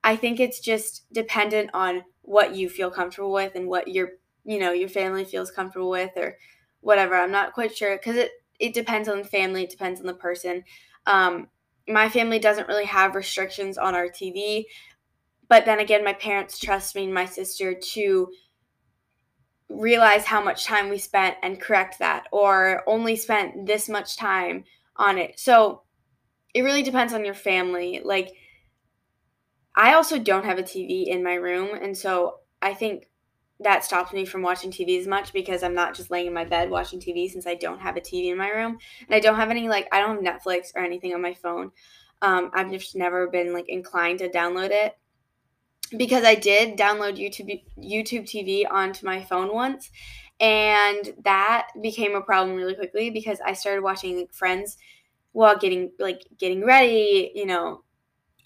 I 0.05 0.15
think 0.15 0.39
it's 0.39 0.61
just 0.61 1.13
dependent 1.13 1.71
on 1.75 2.05
what 2.23 2.55
you 2.55 2.69
feel 2.69 2.91
comfortable 2.91 3.33
with 3.33 3.57
and 3.57 3.67
what 3.67 3.89
your, 3.89 4.11
you 4.45 4.59
know, 4.59 4.73
your 4.73 4.89
family 4.89 5.25
feels 5.25 5.51
comfortable 5.51 5.91
with 5.91 6.13
or 6.17 6.39
whatever. 6.81 7.15
I'm 7.15 7.33
not 7.33 7.55
quite 7.55 7.77
sure 7.77 7.97
cuz 7.99 8.17
it 8.17 8.33
it 8.61 8.75
depends 8.75 9.09
on 9.09 9.19
the 9.19 9.25
family, 9.25 9.65
it 9.65 9.71
depends 9.71 10.01
on 10.01 10.07
the 10.07 10.15
person. 10.15 10.65
Um 11.07 11.49
my 11.89 12.09
family 12.09 12.39
doesn't 12.39 12.69
really 12.69 12.87
have 12.87 13.15
restrictions 13.15 13.77
on 13.79 13.95
our 13.95 14.09
TV. 14.09 14.67
But 15.49 15.67
then 15.67 15.81
again, 15.81 16.05
my 16.05 16.15
parents 16.15 16.59
trust 16.59 16.95
me 16.95 17.05
and 17.05 17.15
my 17.15 17.27
sister 17.27 17.75
to 17.75 18.33
realize 19.69 20.25
how 20.25 20.43
much 20.43 20.65
time 20.65 20.89
we 20.89 20.99
spent 20.99 21.37
and 21.43 21.61
correct 21.61 21.99
that, 21.99 22.25
or 22.33 22.83
only 22.87 23.17
spent 23.17 23.67
this 23.67 23.89
much 23.89 24.17
time 24.17 24.65
on 24.97 25.19
it. 25.19 25.39
So 25.39 25.83
it 26.55 26.63
really 26.63 26.83
depends 26.83 27.13
on 27.13 27.25
your 27.25 27.35
family. 27.35 28.01
Like, 28.05 28.33
I 29.77 29.95
also 29.95 30.19
don't 30.19 30.45
have 30.45 30.59
a 30.59 30.63
TV 30.63 31.09
in 31.09 31.25
my 31.25 31.35
room. 31.35 31.77
And 31.81 31.97
so 31.97 32.41
I 32.63 32.75
think 32.75 33.09
that 33.65 33.85
stops 33.85 34.13
me 34.13 34.25
from 34.25 34.43
watching 34.43 34.71
TV 34.71 34.99
as 34.99 35.07
much 35.07 35.33
because 35.33 35.63
I'm 35.63 35.75
not 35.75 35.95
just 35.95 36.11
laying 36.11 36.29
in 36.29 36.33
my 36.33 36.45
bed 36.45 36.71
watching 36.71 37.01
TV 37.01 37.31
since 37.31 37.47
I 37.47 37.55
don't 37.55 37.81
have 37.81 37.97
a 37.97 38.01
TV 38.01 38.31
in 38.31 38.39
my 38.39 38.49
room. 38.49 38.79
And 39.07 39.15
I 39.15 39.21
don't 39.21 39.37
have 39.37 39.51
any, 39.51 39.69
like, 39.69 39.89
I 39.93 40.01
don't 40.01 40.25
have 40.25 40.41
Netflix 40.41 40.69
or 40.75 40.83
anything 40.83 41.15
on 41.15 41.23
my 41.23 41.35
phone. 41.35 41.73
Um, 42.23 42.51
I've 42.55 42.71
just 42.71 42.95
never 42.95 43.27
been, 43.27 43.53
like, 43.53 43.69
inclined 43.69 44.21
to 44.21 44.29
download 44.29 44.71
it 44.71 44.97
because 45.97 46.25
I 46.25 46.35
did 46.35 46.79
download 46.79 47.19
YouTube 47.19 47.63
YouTube 47.79 48.25
TV 48.25 48.65
onto 48.69 49.05
my 49.07 49.23
phone 49.23 49.53
once 49.53 49.91
and 50.41 51.15
that 51.25 51.69
became 51.81 52.15
a 52.15 52.21
problem 52.21 52.57
really 52.57 52.75
quickly 52.75 53.11
because 53.11 53.39
I 53.45 53.53
started 53.53 53.83
watching 53.83 54.27
Friends 54.33 54.77
while 55.33 55.57
getting 55.57 55.93
like 55.99 56.23
getting 56.39 56.65
ready, 56.65 57.33
you 57.35 57.47
know, 57.47 57.83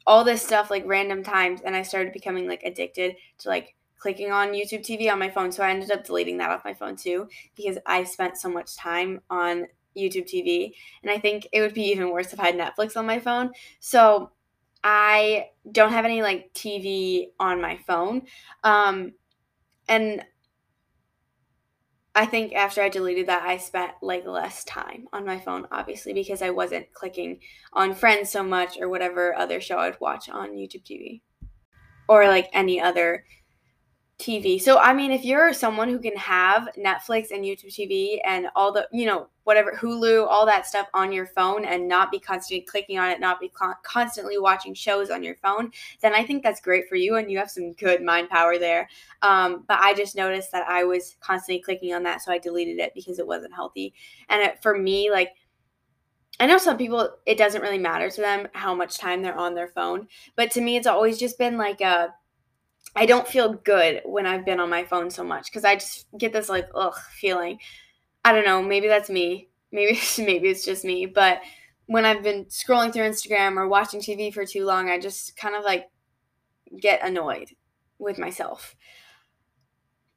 all 0.07 0.25
this 0.25 0.43
stuff 0.43 0.71
like 0.71 0.85
random 0.87 1.23
times 1.23 1.61
and 1.65 1.77
I 1.77 1.83
started 1.83 2.13
becoming 2.13 2.49
like 2.49 2.63
addicted 2.65 3.17
to 3.39 3.49
like 3.49 3.75
clicking 3.99 4.33
on 4.33 4.49
YouTube 4.49 4.81
TV 4.81 5.11
on 5.11 5.19
my 5.19 5.31
phone. 5.31 5.53
So 5.53 5.63
I 5.63 5.71
ended 5.71 5.91
up 5.91 6.05
deleting 6.05 6.39
that 6.39 6.51
off 6.51 6.65
my 6.65 6.75
phone 6.75 6.97
too 6.97 7.29
because 7.57 7.79
I 7.87 8.05
spent 8.05 8.39
so 8.39 8.49
much 8.49 8.77
time 8.77 9.21
on 9.29 9.67
YouTube 9.97 10.33
TV 10.33 10.73
and 11.03 11.11
I 11.11 11.19
think 11.19 11.49
it 11.53 11.61
would 11.61 11.75
be 11.75 11.91
even 11.91 12.11
worse 12.11 12.33
if 12.33 12.41
I 12.41 12.47
had 12.47 12.57
Netflix 12.57 12.97
on 12.97 13.07
my 13.07 13.19
phone. 13.19 13.51
So 13.81 14.31
I 14.85 15.49
don't 15.71 15.93
have 15.93 16.05
any 16.05 16.23
like 16.23 16.53
TV 16.55 17.29
on 17.41 17.61
my 17.61 17.77
phone. 17.87 18.23
Um, 18.63 19.13
and 19.89 20.25
I 22.15 22.27
think 22.27 22.53
after 22.53 22.83
I 22.83 22.89
deleted 22.89 23.27
that, 23.27 23.43
I 23.43 23.59
spent 23.59 23.93
like 24.03 24.27
less 24.27 24.65
time 24.65 25.07
on 25.13 25.25
my 25.25 25.39
phone, 25.39 25.67
obviously, 25.71 26.13
because 26.13 26.43
I 26.43 26.51
wasn't 26.51 26.93
clicking 26.93 27.41
on 27.73 27.95
Friends 27.95 28.31
so 28.31 28.43
much 28.43 28.79
or 28.81 28.89
whatever 28.89 29.37
other 29.37 29.61
show 29.61 29.79
I'd 29.79 30.01
watch 30.01 30.29
on 30.29 30.51
YouTube 30.51 30.85
TV 30.85 31.21
or 32.09 32.27
like 32.27 32.49
any 32.53 32.81
other 32.81 33.25
TV. 34.19 34.61
So 34.61 34.79
I 34.79 34.93
mean, 34.93 35.13
if 35.13 35.25
you're 35.25 35.53
someone 35.53 35.89
who 35.89 36.01
can 36.01 36.17
have 36.17 36.69
Netflix 36.77 37.31
and 37.31 37.45
YouTube 37.45 37.73
TV 37.73 38.19
and 38.25 38.49
all 38.57 38.73
the, 38.73 38.89
you 38.93 39.07
know, 39.07 39.29
whatever 39.45 39.73
Hulu, 39.73 40.27
all 40.27 40.45
that 40.45 40.67
stuff 40.67 40.89
on 40.93 41.13
your 41.13 41.25
phone 41.25 41.65
and 41.65 41.87
not 41.87 42.11
be 42.11 42.19
constantly 42.19 42.63
clicking 42.63 42.99
on 42.99 43.11
it, 43.11 43.21
not 43.21 43.39
be 43.39 43.49
con- 43.49 43.77
constantly 43.85 44.37
watching 44.37 44.75
shows 44.75 45.09
on 45.09 45.23
your 45.23 45.37
phone, 45.37 45.71
then 46.03 46.15
I 46.15 46.25
think 46.25 46.43
that's 46.43 46.61
great 46.61 46.89
for 46.89 46.97
you 46.97 47.15
and 47.15 47.31
you 47.31 47.39
have 47.39 47.51
some 47.51 47.73
good 47.75 48.03
mind 48.03 48.29
power 48.29 48.59
there. 48.59 48.89
Um, 49.23 49.65
but 49.69 49.79
I 49.79 49.95
just 49.95 50.17
noticed 50.17 50.51
that 50.51 50.69
I 50.69 50.83
was 50.83 51.17
constantly 51.21 51.63
clicking 51.63 51.95
on 51.95 52.03
that, 52.03 52.21
so 52.21 52.33
I 52.33 52.39
deleted 52.39 52.81
it 52.81 52.93
because 52.95 53.21
it 53.21 53.27
wasn't 53.27 53.55
healthy. 53.55 53.95
And 54.29 54.43
it, 54.43 54.61
for 54.63 54.77
me, 54.77 55.13
like 55.13 55.31
I 56.41 56.47
know 56.47 56.59
some 56.59 56.77
people 56.77 57.09
it 57.25 57.39
doesn't 57.39 57.63
really 57.63 57.79
matter 57.79 58.11
to 58.11 58.21
them 58.21 58.49
how 58.53 58.75
much 58.75 58.99
time 58.99 59.23
they're 59.23 59.39
on 59.39 59.55
their 59.55 59.69
phone, 59.69 60.09
but 60.35 60.51
to 60.53 60.61
me 60.61 60.77
it's 60.77 60.89
always 60.89 61.19
just 61.19 61.39
been 61.39 61.57
like 61.57 61.81
a 61.81 62.13
I 62.99 63.07
don't 63.07 63.29
feel 63.29 63.55
good 63.55 64.03
when 64.05 64.27
I've 64.27 64.45
been 64.45 64.59
on 64.59 64.69
my 64.69 64.83
phone 64.83 65.09
so 65.09 65.23
much 65.23 65.45
because 65.45 65.65
I 65.65 65.77
just 65.77 66.07
get 66.19 66.33
this 66.33 66.49
like 66.49 66.69
ugh 66.75 66.97
feeling. 67.13 67.61
I 68.25 68.33
don't 68.33 68.45
know, 68.45 68.61
maybe 68.61 68.89
that's 68.89 69.09
me. 69.09 69.51
Maybe 69.71 70.01
maybe 70.19 70.49
it's 70.49 70.65
just 70.65 70.85
me, 70.85 71.07
but 71.07 71.41
when 71.87 72.05
I've 72.05 72.25
been 72.25 72.47
scrolling 72.47 72.93
through 72.93 73.09
Instagram 73.09 73.57
or 73.57 73.69
watching 73.69 74.01
TV 74.01 74.35
for 74.35 74.45
too 74.45 74.67
long, 74.67 74.91
I 74.91 74.99
just 74.99 75.37
kind 75.37 75.55
of 75.55 75.63
like 75.63 75.89
get 76.81 77.07
annoyed 77.07 77.51
with 78.01 78.19
myself. 78.19 78.75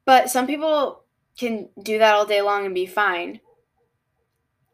But 0.04 0.28
some 0.28 0.48
people 0.48 1.04
can 1.38 1.68
do 1.80 1.98
that 1.98 2.14
all 2.14 2.26
day 2.26 2.42
long 2.42 2.66
and 2.66 2.74
be 2.74 2.86
fine. 2.86 3.40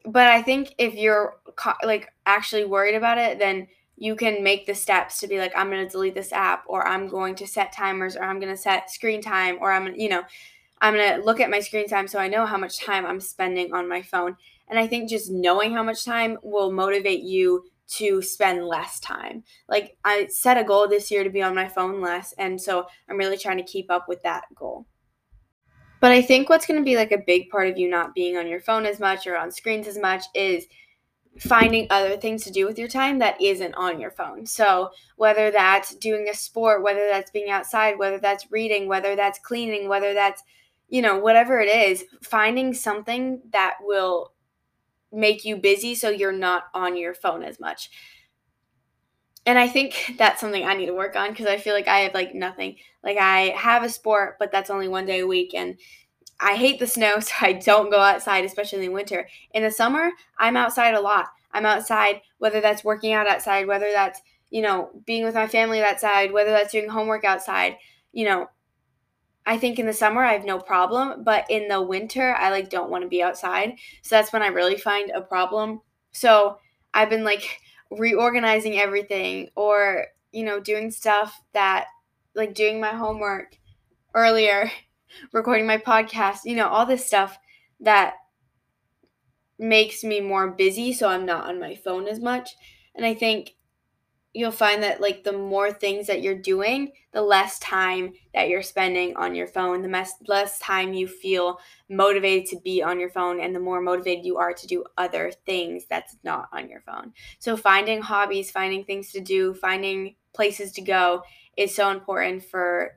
But 0.07 0.29
I 0.29 0.41
think 0.41 0.75
if 0.79 0.95
you're 0.95 1.39
like 1.85 2.11
actually 2.25 2.65
worried 2.65 2.95
about 2.95 3.19
it, 3.19 3.39
then 3.39 3.69
you 4.01 4.15
can 4.15 4.45
make 4.45 4.65
the 4.67 4.75
steps 4.75 5.19
to 5.21 5.27
be 5.27 5.39
like 5.39 5.53
i'm 5.57 5.71
going 5.71 5.85
to 5.85 5.91
delete 5.91 6.15
this 6.15 6.33
app 6.33 6.65
or 6.67 6.87
i'm 6.87 7.09
going 7.09 7.35
to 7.35 7.47
set 7.47 7.73
timers 7.73 8.17
or 8.17 8.23
i'm 8.23 8.41
going 8.41 8.53
to 8.53 8.61
set 8.61 8.91
screen 8.91 9.21
time 9.21 9.59
or 9.61 9.73
i'm 9.73 9.95
you 9.97 10.09
know 10.09 10.23
i'm 10.81 10.95
going 10.95 11.17
to 11.17 11.25
look 11.25 11.41
at 11.41 11.51
my 11.51 11.61
screen 11.61 11.89
time 11.89 12.07
so 12.07 12.19
i 12.19 12.29
know 12.29 12.47
how 12.47 12.57
much 12.57 12.81
time 12.81 13.05
i'm 13.05 13.21
spending 13.21 13.73
on 13.75 13.89
my 13.89 14.01
phone. 14.01 14.37
And 14.69 14.79
i 14.79 14.87
think 14.87 15.11
just 15.11 15.31
knowing 15.31 15.73
how 15.73 15.83
much 15.83 16.05
time 16.05 16.39
will 16.43 16.73
motivate 16.73 17.23
you 17.23 17.65
to 17.91 18.21
spend 18.21 18.67
less 18.67 19.01
time. 19.01 19.43
Like 19.69 19.97
i 20.05 20.27
set 20.31 20.59
a 20.59 20.65
goal 20.65 20.87
this 20.89 21.11
year 21.11 21.25
to 21.25 21.31
be 21.31 21.43
on 21.43 21.55
my 21.55 21.69
phone 21.69 22.01
less 22.01 22.33
and 22.39 22.61
so 22.61 22.87
i'm 23.09 23.19
really 23.19 23.39
trying 23.39 23.59
to 23.59 23.63
keep 23.63 23.91
up 23.91 24.07
with 24.09 24.23
that 24.23 24.45
goal. 24.55 24.87
But 26.01 26.13
i 26.13 26.23
think 26.23 26.49
what's 26.49 26.67
going 26.67 26.79
to 26.79 26.85
be 26.85 26.97
like 26.97 27.13
a 27.13 27.19
big 27.27 27.49
part 27.51 27.69
of 27.69 27.79
you 27.79 27.91
not 27.91 28.15
being 28.15 28.37
on 28.37 28.47
your 28.47 28.61
phone 28.61 28.87
as 28.87 29.01
much 29.01 29.27
or 29.27 29.37
on 29.37 29.51
screens 29.51 29.89
as 29.89 29.99
much 29.99 30.25
is 30.35 30.67
finding 31.39 31.87
other 31.91 32.17
things 32.17 32.45
to 32.45 32.51
do 32.51 32.67
with 32.67 32.79
your 32.79 32.89
time 32.89 33.19
that 33.19 33.41
isn't 33.41 33.75
on 33.75 34.01
your 34.01 34.11
phone. 34.11 34.47
So, 34.47 34.91
whether 35.17 35.51
that's 35.51 35.95
doing 35.97 36.29
a 36.29 36.35
sport, 36.35 36.83
whether 36.83 37.09
that's 37.11 37.31
being 37.31 37.51
outside, 37.51 37.99
whether 37.99 38.19
that's 38.19 38.51
reading, 38.51 38.89
whether 38.89 39.15
that's 39.15 39.39
cleaning, 39.39 39.89
whether 39.89 40.15
that's, 40.15 40.43
you 40.89 41.03
know, 41.03 41.19
whatever 41.19 41.61
it 41.61 41.69
is, 41.69 42.05
finding 42.23 42.75
something 42.75 43.43
that 43.53 43.77
will 43.81 44.33
make 45.13 45.45
you 45.45 45.57
busy 45.57 45.95
so 45.95 46.11
you're 46.11 46.33
not 46.33 46.65
on 46.75 46.97
your 46.97 47.15
phone 47.15 47.43
as 47.43 47.61
much. 47.61 47.91
And 49.47 49.59
I 49.59 49.69
think 49.69 50.17
that's 50.19 50.41
something 50.41 50.65
I 50.65 50.75
need 50.75 50.87
to 50.87 50.95
work 50.95 51.17
on 51.17 51.31
because 51.31 51.47
I 51.47 51.57
feel 51.57 51.73
like 51.73 51.89
I 51.89 52.01
have 52.01 52.15
like 52.15 52.35
nothing. 52.35 52.77
Like 53.03 53.17
I 53.17 53.55
have 53.57 53.83
a 53.83 53.89
sport, 53.89 54.37
but 54.39 54.53
that's 54.53 54.69
only 54.69 54.89
one 54.89 55.07
day 55.07 55.21
a 55.21 55.27
week 55.27 55.55
and 55.55 55.79
I 56.41 56.55
hate 56.55 56.79
the 56.79 56.87
snow, 56.87 57.19
so 57.21 57.33
I 57.41 57.53
don't 57.55 57.91
go 57.91 58.01
outside, 58.01 58.45
especially 58.45 58.79
in 58.81 58.87
the 58.87 58.93
winter. 58.95 59.29
In 59.53 59.63
the 59.63 59.71
summer, 59.71 60.11
I'm 60.39 60.57
outside 60.57 60.95
a 60.95 61.01
lot. 61.01 61.29
I'm 61.53 61.67
outside, 61.67 62.21
whether 62.39 62.61
that's 62.61 62.85
working 62.85 63.13
out 63.13 63.27
outside, 63.27 63.67
whether 63.67 63.91
that's, 63.91 64.21
you 64.51 64.63
know, 64.63 64.91
being 65.07 65.25
with 65.25 65.35
my 65.35 65.47
family 65.47 65.83
outside, 65.83 66.33
whether 66.33 66.51
that's 66.51 66.73
doing 66.73 66.89
homework 66.89 67.25
outside. 67.25 67.77
You 68.13 68.27
know, 68.27 68.49
I 69.47 69.57
think 69.57 69.79
in 69.79 69.87
the 69.87 69.95
summer 69.95 70.23
I 70.23 70.35
have 70.35 70.45
no 70.45 70.59
problem, 70.59 71.25
but 71.25 71.47
in 71.49 71.69
the 71.69 71.81
winter 71.81 72.35
I 72.35 72.51
like 72.51 72.69
don't 72.69 72.91
want 72.91 73.03
to 73.03 73.09
be 73.09 73.23
outside. 73.23 73.77
So 74.03 74.17
that's 74.17 74.33
when 74.33 74.43
I 74.43 74.49
really 74.49 74.77
find 74.77 75.11
a 75.11 75.23
problem. 75.23 75.81
So 76.13 76.59
I've 76.93 77.09
been 77.09 77.25
like 77.25 77.61
reorganizing 77.91 78.79
everything 78.79 79.49
or, 79.57 80.07
you 80.33 80.45
know, 80.45 80.61
doing 80.61 80.91
stuff 80.91 81.41
that 81.55 81.87
like 82.35 82.55
doing 82.55 82.79
my 82.79 82.91
homework 82.91 83.57
earlier 84.15 84.71
recording 85.33 85.67
my 85.67 85.79
podcast, 85.79 86.41
you 86.45 86.57
know, 86.57 86.69
all 86.69 86.87
this 86.87 87.07
stuff 87.07 87.39
that 87.81 88.15
makes 89.59 90.05
me 90.05 90.21
more 90.21 90.51
busy, 90.51 90.93
so 90.93 91.09
I'm 91.09 91.27
not 91.27 91.49
on 91.49 91.61
my 91.61 91.75
phone 91.75 92.07
as 92.07 92.21
much. 92.21 92.51
And 92.95 93.05
I 93.05 93.15
think 93.15 93.55
you'll 94.35 94.53
find 94.53 94.83
that 94.83 95.01
like 95.01 95.25
the 95.25 95.33
more 95.33 95.73
things 95.73 96.07
that 96.07 96.23
you're 96.23 96.39
doing, 96.39 96.93
the 97.13 97.23
less 97.23 97.59
time 97.59 98.13
that 98.35 98.49
you're 98.49 98.63
spending 98.63 99.17
on 99.17 99.35
your 99.35 99.47
phone, 99.47 99.83
the 99.83 99.89
less 99.89 100.13
less 100.29 100.59
time 100.59 100.93
you 100.93 101.09
feel 101.09 101.59
motivated 101.89 102.47
to 102.49 102.61
be 102.61 102.83
on 102.83 103.01
your 103.01 103.09
phone 103.09 103.41
and 103.41 103.55
the 103.55 103.61
more 103.61 103.81
motivated 103.81 104.25
you 104.25 104.37
are 104.37 104.53
to 104.53 104.67
do 104.67 104.85
other 104.97 105.33
things 105.47 105.87
that's 105.89 106.17
not 106.23 106.49
on 106.53 106.69
your 106.69 106.83
phone. 106.83 107.13
So 107.39 107.57
finding 107.57 108.03
hobbies, 108.03 108.51
finding 108.51 108.85
things 108.85 109.11
to 109.13 109.21
do, 109.21 109.55
finding 109.55 110.15
places 110.35 110.73
to 110.73 110.83
go 110.83 111.23
is 111.57 111.75
so 111.75 111.91
important 111.91 112.45
for 112.45 112.93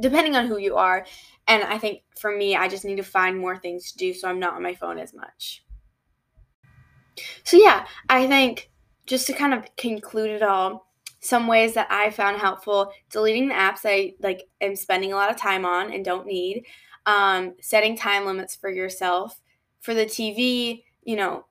depending 0.00 0.36
on 0.36 0.46
who 0.46 0.58
you 0.58 0.76
are. 0.76 1.06
And 1.46 1.62
I 1.64 1.78
think 1.78 2.02
for 2.18 2.34
me, 2.34 2.56
I 2.56 2.68
just 2.68 2.84
need 2.84 2.96
to 2.96 3.02
find 3.02 3.38
more 3.38 3.56
things 3.56 3.92
to 3.92 3.98
do 3.98 4.14
so 4.14 4.28
I'm 4.28 4.38
not 4.38 4.54
on 4.54 4.62
my 4.62 4.74
phone 4.74 4.98
as 4.98 5.14
much. 5.14 5.64
So 7.44 7.56
yeah, 7.56 7.86
I 8.08 8.26
think 8.26 8.70
just 9.06 9.26
to 9.26 9.32
kind 9.32 9.54
of 9.54 9.64
conclude 9.76 10.30
it 10.30 10.42
all, 10.42 10.86
some 11.20 11.48
ways 11.48 11.74
that 11.74 11.88
I 11.90 12.10
found 12.10 12.38
helpful 12.38 12.92
deleting 13.10 13.48
the 13.48 13.54
apps 13.54 13.80
I 13.84 14.14
like 14.20 14.44
am 14.60 14.76
spending 14.76 15.12
a 15.12 15.16
lot 15.16 15.30
of 15.30 15.36
time 15.36 15.64
on 15.64 15.92
and 15.92 16.04
don't 16.04 16.26
need, 16.26 16.64
um, 17.06 17.54
setting 17.60 17.96
time 17.96 18.24
limits 18.24 18.54
for 18.54 18.70
yourself. 18.70 19.40
For 19.80 19.94
the 19.94 20.04
TV, 20.04 20.82
you 21.02 21.16
know, 21.16 21.46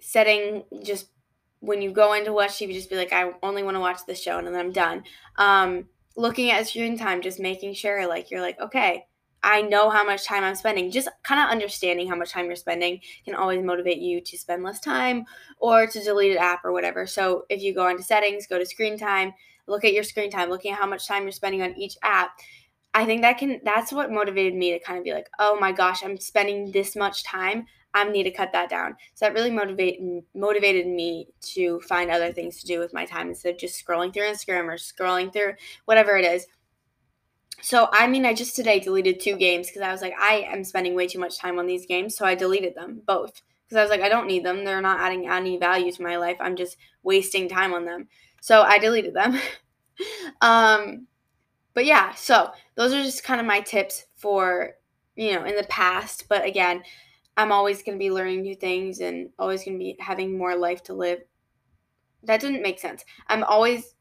setting 0.00 0.64
just 0.84 1.08
when 1.60 1.80
you 1.80 1.92
go 1.92 2.12
into 2.12 2.32
watch 2.32 2.52
TV, 2.52 2.74
just 2.74 2.90
be 2.90 2.96
like, 2.96 3.12
I 3.12 3.32
only 3.42 3.62
want 3.62 3.76
to 3.76 3.80
watch 3.80 4.00
this 4.06 4.20
show 4.20 4.36
and 4.36 4.46
then 4.46 4.56
I'm 4.56 4.72
done. 4.72 5.04
Um, 5.36 5.88
looking 6.16 6.50
at 6.50 6.66
screen 6.66 6.98
time, 6.98 7.22
just 7.22 7.40
making 7.40 7.74
sure 7.74 8.06
like 8.06 8.30
you're 8.30 8.40
like, 8.40 8.60
okay, 8.60 9.04
I 9.42 9.62
know 9.62 9.90
how 9.90 10.04
much 10.04 10.24
time 10.24 10.44
I'm 10.44 10.54
spending. 10.54 10.90
Just 10.90 11.08
kind 11.24 11.40
of 11.40 11.50
understanding 11.50 12.08
how 12.08 12.14
much 12.14 12.30
time 12.30 12.46
you're 12.46 12.56
spending 12.56 13.00
can 13.24 13.34
always 13.34 13.64
motivate 13.64 13.98
you 13.98 14.20
to 14.20 14.38
spend 14.38 14.62
less 14.62 14.80
time 14.80 15.24
or 15.58 15.86
to 15.86 16.02
delete 16.02 16.32
an 16.32 16.38
app 16.38 16.64
or 16.64 16.72
whatever. 16.72 17.06
So 17.06 17.44
if 17.48 17.60
you 17.60 17.74
go 17.74 17.88
into 17.88 18.04
settings, 18.04 18.46
go 18.46 18.58
to 18.58 18.66
screen 18.66 18.96
time, 18.96 19.32
look 19.66 19.84
at 19.84 19.92
your 19.92 20.04
screen 20.04 20.30
time, 20.30 20.48
looking 20.48 20.72
at 20.72 20.78
how 20.78 20.86
much 20.86 21.08
time 21.08 21.24
you're 21.24 21.32
spending 21.32 21.62
on 21.62 21.76
each 21.76 21.96
app. 22.02 22.32
I 22.94 23.04
think 23.04 23.22
that 23.22 23.38
can 23.38 23.60
that's 23.64 23.92
what 23.92 24.12
motivated 24.12 24.54
me 24.54 24.72
to 24.72 24.78
kind 24.78 24.98
of 24.98 25.04
be 25.04 25.14
like, 25.14 25.28
"Oh 25.38 25.58
my 25.58 25.72
gosh, 25.72 26.04
I'm 26.04 26.18
spending 26.18 26.72
this 26.72 26.94
much 26.94 27.24
time. 27.24 27.66
I 27.94 28.08
need 28.08 28.24
to 28.24 28.30
cut 28.30 28.52
that 28.52 28.70
down." 28.70 28.96
So 29.14 29.26
that 29.26 29.34
really 29.34 29.50
motivated 29.50 30.24
motivated 30.34 30.86
me 30.86 31.28
to 31.54 31.80
find 31.80 32.10
other 32.10 32.32
things 32.32 32.60
to 32.60 32.66
do 32.66 32.78
with 32.78 32.94
my 32.94 33.04
time 33.04 33.28
instead 33.28 33.54
of 33.54 33.60
just 33.60 33.84
scrolling 33.84 34.12
through 34.12 34.24
Instagram 34.24 34.64
or 34.64 34.76
scrolling 34.76 35.32
through 35.32 35.54
whatever 35.84 36.16
it 36.16 36.24
is 36.24 36.46
so, 37.62 37.88
I 37.92 38.08
mean, 38.08 38.26
I 38.26 38.34
just 38.34 38.56
today 38.56 38.80
deleted 38.80 39.20
two 39.20 39.36
games 39.36 39.68
because 39.68 39.82
I 39.82 39.92
was 39.92 40.02
like, 40.02 40.14
I 40.18 40.48
am 40.48 40.64
spending 40.64 40.96
way 40.96 41.06
too 41.06 41.20
much 41.20 41.38
time 41.38 41.60
on 41.60 41.66
these 41.66 41.86
games. 41.86 42.16
So 42.16 42.26
I 42.26 42.34
deleted 42.34 42.74
them 42.74 43.02
both 43.06 43.40
because 43.64 43.76
I 43.78 43.82
was 43.82 43.90
like, 43.90 44.00
I 44.00 44.08
don't 44.08 44.26
need 44.26 44.44
them. 44.44 44.64
They're 44.64 44.80
not 44.80 44.98
adding 44.98 45.28
any 45.28 45.58
value 45.58 45.92
to 45.92 46.02
my 46.02 46.16
life. 46.16 46.36
I'm 46.40 46.56
just 46.56 46.76
wasting 47.04 47.48
time 47.48 47.72
on 47.72 47.84
them. 47.84 48.08
So 48.40 48.62
I 48.62 48.78
deleted 48.78 49.14
them. 49.14 49.38
um, 50.40 51.06
but 51.72 51.86
yeah, 51.86 52.14
so 52.14 52.50
those 52.74 52.92
are 52.92 53.02
just 53.02 53.22
kind 53.22 53.40
of 53.40 53.46
my 53.46 53.60
tips 53.60 54.06
for, 54.16 54.72
you 55.14 55.32
know, 55.32 55.44
in 55.44 55.54
the 55.54 55.66
past. 55.68 56.24
But 56.28 56.44
again, 56.44 56.82
I'm 57.36 57.52
always 57.52 57.82
going 57.82 57.98
to 57.98 58.02
be 58.02 58.10
learning 58.10 58.42
new 58.42 58.54
things 58.54 59.00
and 59.00 59.30
always 59.38 59.64
going 59.64 59.78
to 59.78 59.82
be 59.82 59.96
having 59.98 60.36
more 60.36 60.56
life 60.56 60.82
to 60.84 60.94
live. 60.94 61.20
That 62.24 62.40
didn't 62.40 62.62
make 62.62 62.78
sense. 62.78 63.04
I'm 63.28 63.42
always, 63.44 63.94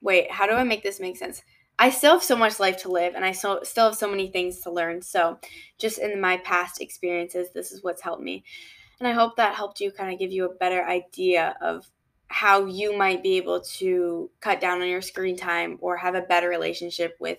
wait, 0.00 0.30
how 0.30 0.46
do 0.46 0.52
I 0.52 0.64
make 0.64 0.82
this 0.82 1.00
make 1.00 1.16
sense? 1.16 1.42
I 1.78 1.90
still 1.90 2.12
have 2.12 2.22
so 2.22 2.36
much 2.36 2.58
life 2.58 2.78
to 2.82 2.90
live 2.90 3.14
and 3.14 3.24
I 3.24 3.32
so, 3.32 3.60
still 3.62 3.86
have 3.86 3.96
so 3.96 4.08
many 4.08 4.28
things 4.28 4.60
to 4.60 4.70
learn. 4.70 5.02
So, 5.02 5.38
just 5.78 5.98
in 5.98 6.20
my 6.20 6.38
past 6.38 6.80
experiences, 6.80 7.48
this 7.52 7.70
is 7.70 7.84
what's 7.84 8.00
helped 8.00 8.22
me. 8.22 8.44
And 8.98 9.06
I 9.06 9.12
hope 9.12 9.36
that 9.36 9.54
helped 9.54 9.80
you 9.80 9.90
kind 9.90 10.12
of 10.12 10.18
give 10.18 10.32
you 10.32 10.46
a 10.46 10.54
better 10.54 10.82
idea 10.82 11.54
of 11.60 11.86
how 12.28 12.64
you 12.64 12.96
might 12.96 13.22
be 13.22 13.36
able 13.36 13.60
to 13.60 14.30
cut 14.40 14.60
down 14.60 14.80
on 14.80 14.88
your 14.88 15.02
screen 15.02 15.36
time 15.36 15.76
or 15.80 15.96
have 15.98 16.14
a 16.14 16.22
better 16.22 16.48
relationship 16.48 17.14
with 17.20 17.38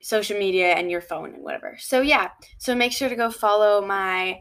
social 0.00 0.38
media 0.38 0.72
and 0.72 0.90
your 0.90 1.00
phone 1.00 1.32
and 1.32 1.44
whatever. 1.44 1.76
So, 1.78 2.00
yeah. 2.00 2.30
So, 2.58 2.74
make 2.74 2.90
sure 2.90 3.08
to 3.08 3.16
go 3.16 3.30
follow 3.30 3.86
my 3.86 4.40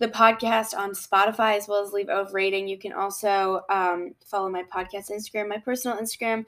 the 0.00 0.08
podcast 0.08 0.76
on 0.76 0.90
Spotify 0.90 1.56
as 1.56 1.68
well 1.68 1.82
as 1.82 1.92
leave 1.92 2.08
a 2.08 2.26
rating. 2.32 2.66
You 2.66 2.78
can 2.78 2.92
also 2.92 3.60
um, 3.70 4.14
follow 4.26 4.50
my 4.50 4.64
podcast 4.64 5.10
Instagram, 5.10 5.48
my 5.48 5.58
personal 5.58 5.96
Instagram 5.98 6.44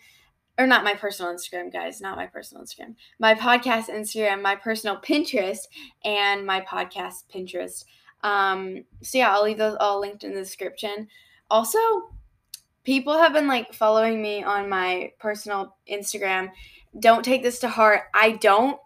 or 0.59 0.67
not 0.67 0.85
my 0.85 0.95
personal 0.95 1.33
Instagram, 1.33 1.73
guys, 1.73 2.01
not 2.01 2.17
my 2.17 2.27
personal 2.27 2.65
Instagram, 2.65 2.95
my 3.19 3.35
podcast 3.35 3.89
Instagram, 3.89 4.43
my 4.43 4.55
personal 4.55 4.97
Pinterest, 4.97 5.61
and 6.05 6.47
my 6.47 6.61
podcast 6.61 7.25
Pinterest. 7.35 7.85
Um, 8.23 8.85
so 9.03 9.19
yeah, 9.19 9.35
I'll 9.35 9.43
leave 9.43 9.59
those 9.59 9.77
all 9.81 10.01
linked 10.01 10.25
in 10.25 10.35
the 10.35 10.41
description. 10.41 11.09
Also, 11.51 11.79
people 12.85 13.17
have 13.17 13.33
been 13.33 13.49
like 13.49 13.73
following 13.73 14.21
me 14.21 14.43
on 14.43 14.69
my 14.69 15.13
personal 15.19 15.77
Instagram. 15.91 16.51
Don't 17.01 17.25
take 17.25 17.43
this 17.43 17.59
to 17.61 17.69
heart. 17.69 18.03
I 18.15 18.33
don't 18.33 18.79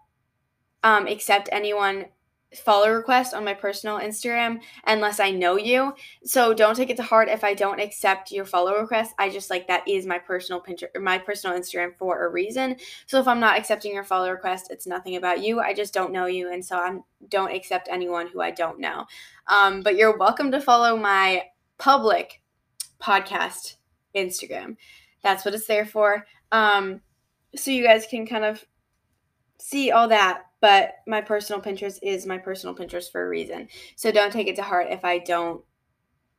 um, 0.83 1.07
accept 1.07 1.49
anyone 1.51 2.05
follow 2.55 2.91
request 2.91 3.33
on 3.33 3.43
my 3.43 3.53
personal 3.53 3.99
Instagram 3.99 4.61
unless 4.85 5.19
I 5.19 5.31
know 5.31 5.57
you. 5.57 5.93
So 6.23 6.53
don't 6.53 6.75
take 6.75 6.89
it 6.89 6.97
to 6.97 7.03
heart 7.03 7.27
if 7.27 7.43
I 7.43 7.53
don't 7.53 7.81
accept 7.81 8.31
your 8.31 8.45
follow 8.45 8.79
request. 8.79 9.13
I 9.19 9.29
just 9.29 9.49
like 9.49 9.67
that 9.67 9.85
is 9.87 10.05
my 10.05 10.17
personal 10.17 10.61
Pinterest 10.61 11.01
my 11.01 11.17
personal 11.17 11.59
Instagram 11.59 11.95
for 11.97 12.25
a 12.25 12.29
reason. 12.29 12.77
So 13.05 13.19
if 13.19 13.27
I'm 13.27 13.41
not 13.41 13.57
accepting 13.57 13.93
your 13.93 14.05
follow 14.05 14.31
request, 14.31 14.67
it's 14.71 14.87
nothing 14.87 15.17
about 15.17 15.41
you. 15.41 15.59
I 15.59 15.73
just 15.73 15.93
don't 15.93 16.13
know 16.13 16.25
you 16.25 16.51
and 16.51 16.63
so 16.63 16.77
I 16.77 16.97
don't 17.27 17.53
accept 17.53 17.89
anyone 17.91 18.27
who 18.27 18.41
I 18.41 18.51
don't 18.51 18.79
know. 18.79 19.05
Um, 19.47 19.81
but 19.81 19.97
you're 19.97 20.17
welcome 20.17 20.51
to 20.51 20.61
follow 20.61 20.95
my 20.95 21.43
public 21.77 22.41
podcast 23.01 23.75
Instagram. 24.15 24.77
That's 25.21 25.43
what 25.43 25.53
it's 25.53 25.67
there 25.67 25.85
for. 25.85 26.25
Um, 26.51 27.01
so 27.55 27.71
you 27.71 27.83
guys 27.83 28.07
can 28.09 28.25
kind 28.25 28.45
of 28.45 28.63
see 29.59 29.91
all 29.91 30.07
that 30.07 30.43
but 30.61 30.95
my 31.05 31.21
personal 31.21 31.61
Pinterest 31.61 31.99
is 32.01 32.25
my 32.25 32.37
personal 32.37 32.75
Pinterest 32.75 33.11
for 33.11 33.25
a 33.25 33.29
reason. 33.29 33.67
So 33.95 34.11
don't 34.11 34.31
take 34.31 34.47
it 34.47 34.55
to 34.57 34.63
heart 34.63 34.87
if 34.89 35.05
I 35.05 35.19
don't 35.19 35.63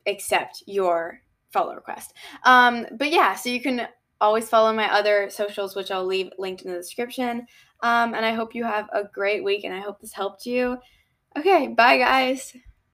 accept 0.07 0.63
your 0.67 1.21
follow 1.53 1.75
request. 1.75 2.15
Um, 2.45 2.87
but 2.93 3.11
yeah, 3.11 3.35
so 3.35 3.49
you 3.49 3.61
can 3.61 3.89
always 4.21 4.49
follow 4.49 4.73
my 4.73 4.93
other 4.93 5.31
socials, 5.31 5.77
which 5.77 5.91
I'll 5.91 6.05
leave 6.05 6.31
linked 6.39 6.63
in 6.63 6.73
the 6.73 6.79
description. 6.79 7.47
Um, 7.83 8.15
and 8.15 8.27
I 8.27 8.33
hope 8.33 8.55
you 8.55 8.65
have 8.65 8.89
a 8.93 9.05
great 9.05 9.45
week 9.45 9.65
and 9.65 9.75
I 9.75 9.81
hope 9.81 10.01
this 10.01 10.13
helped 10.13 10.47
you. 10.47 10.79
Okay, 11.37 11.69
bye 11.69 11.99
guys. 11.99 12.57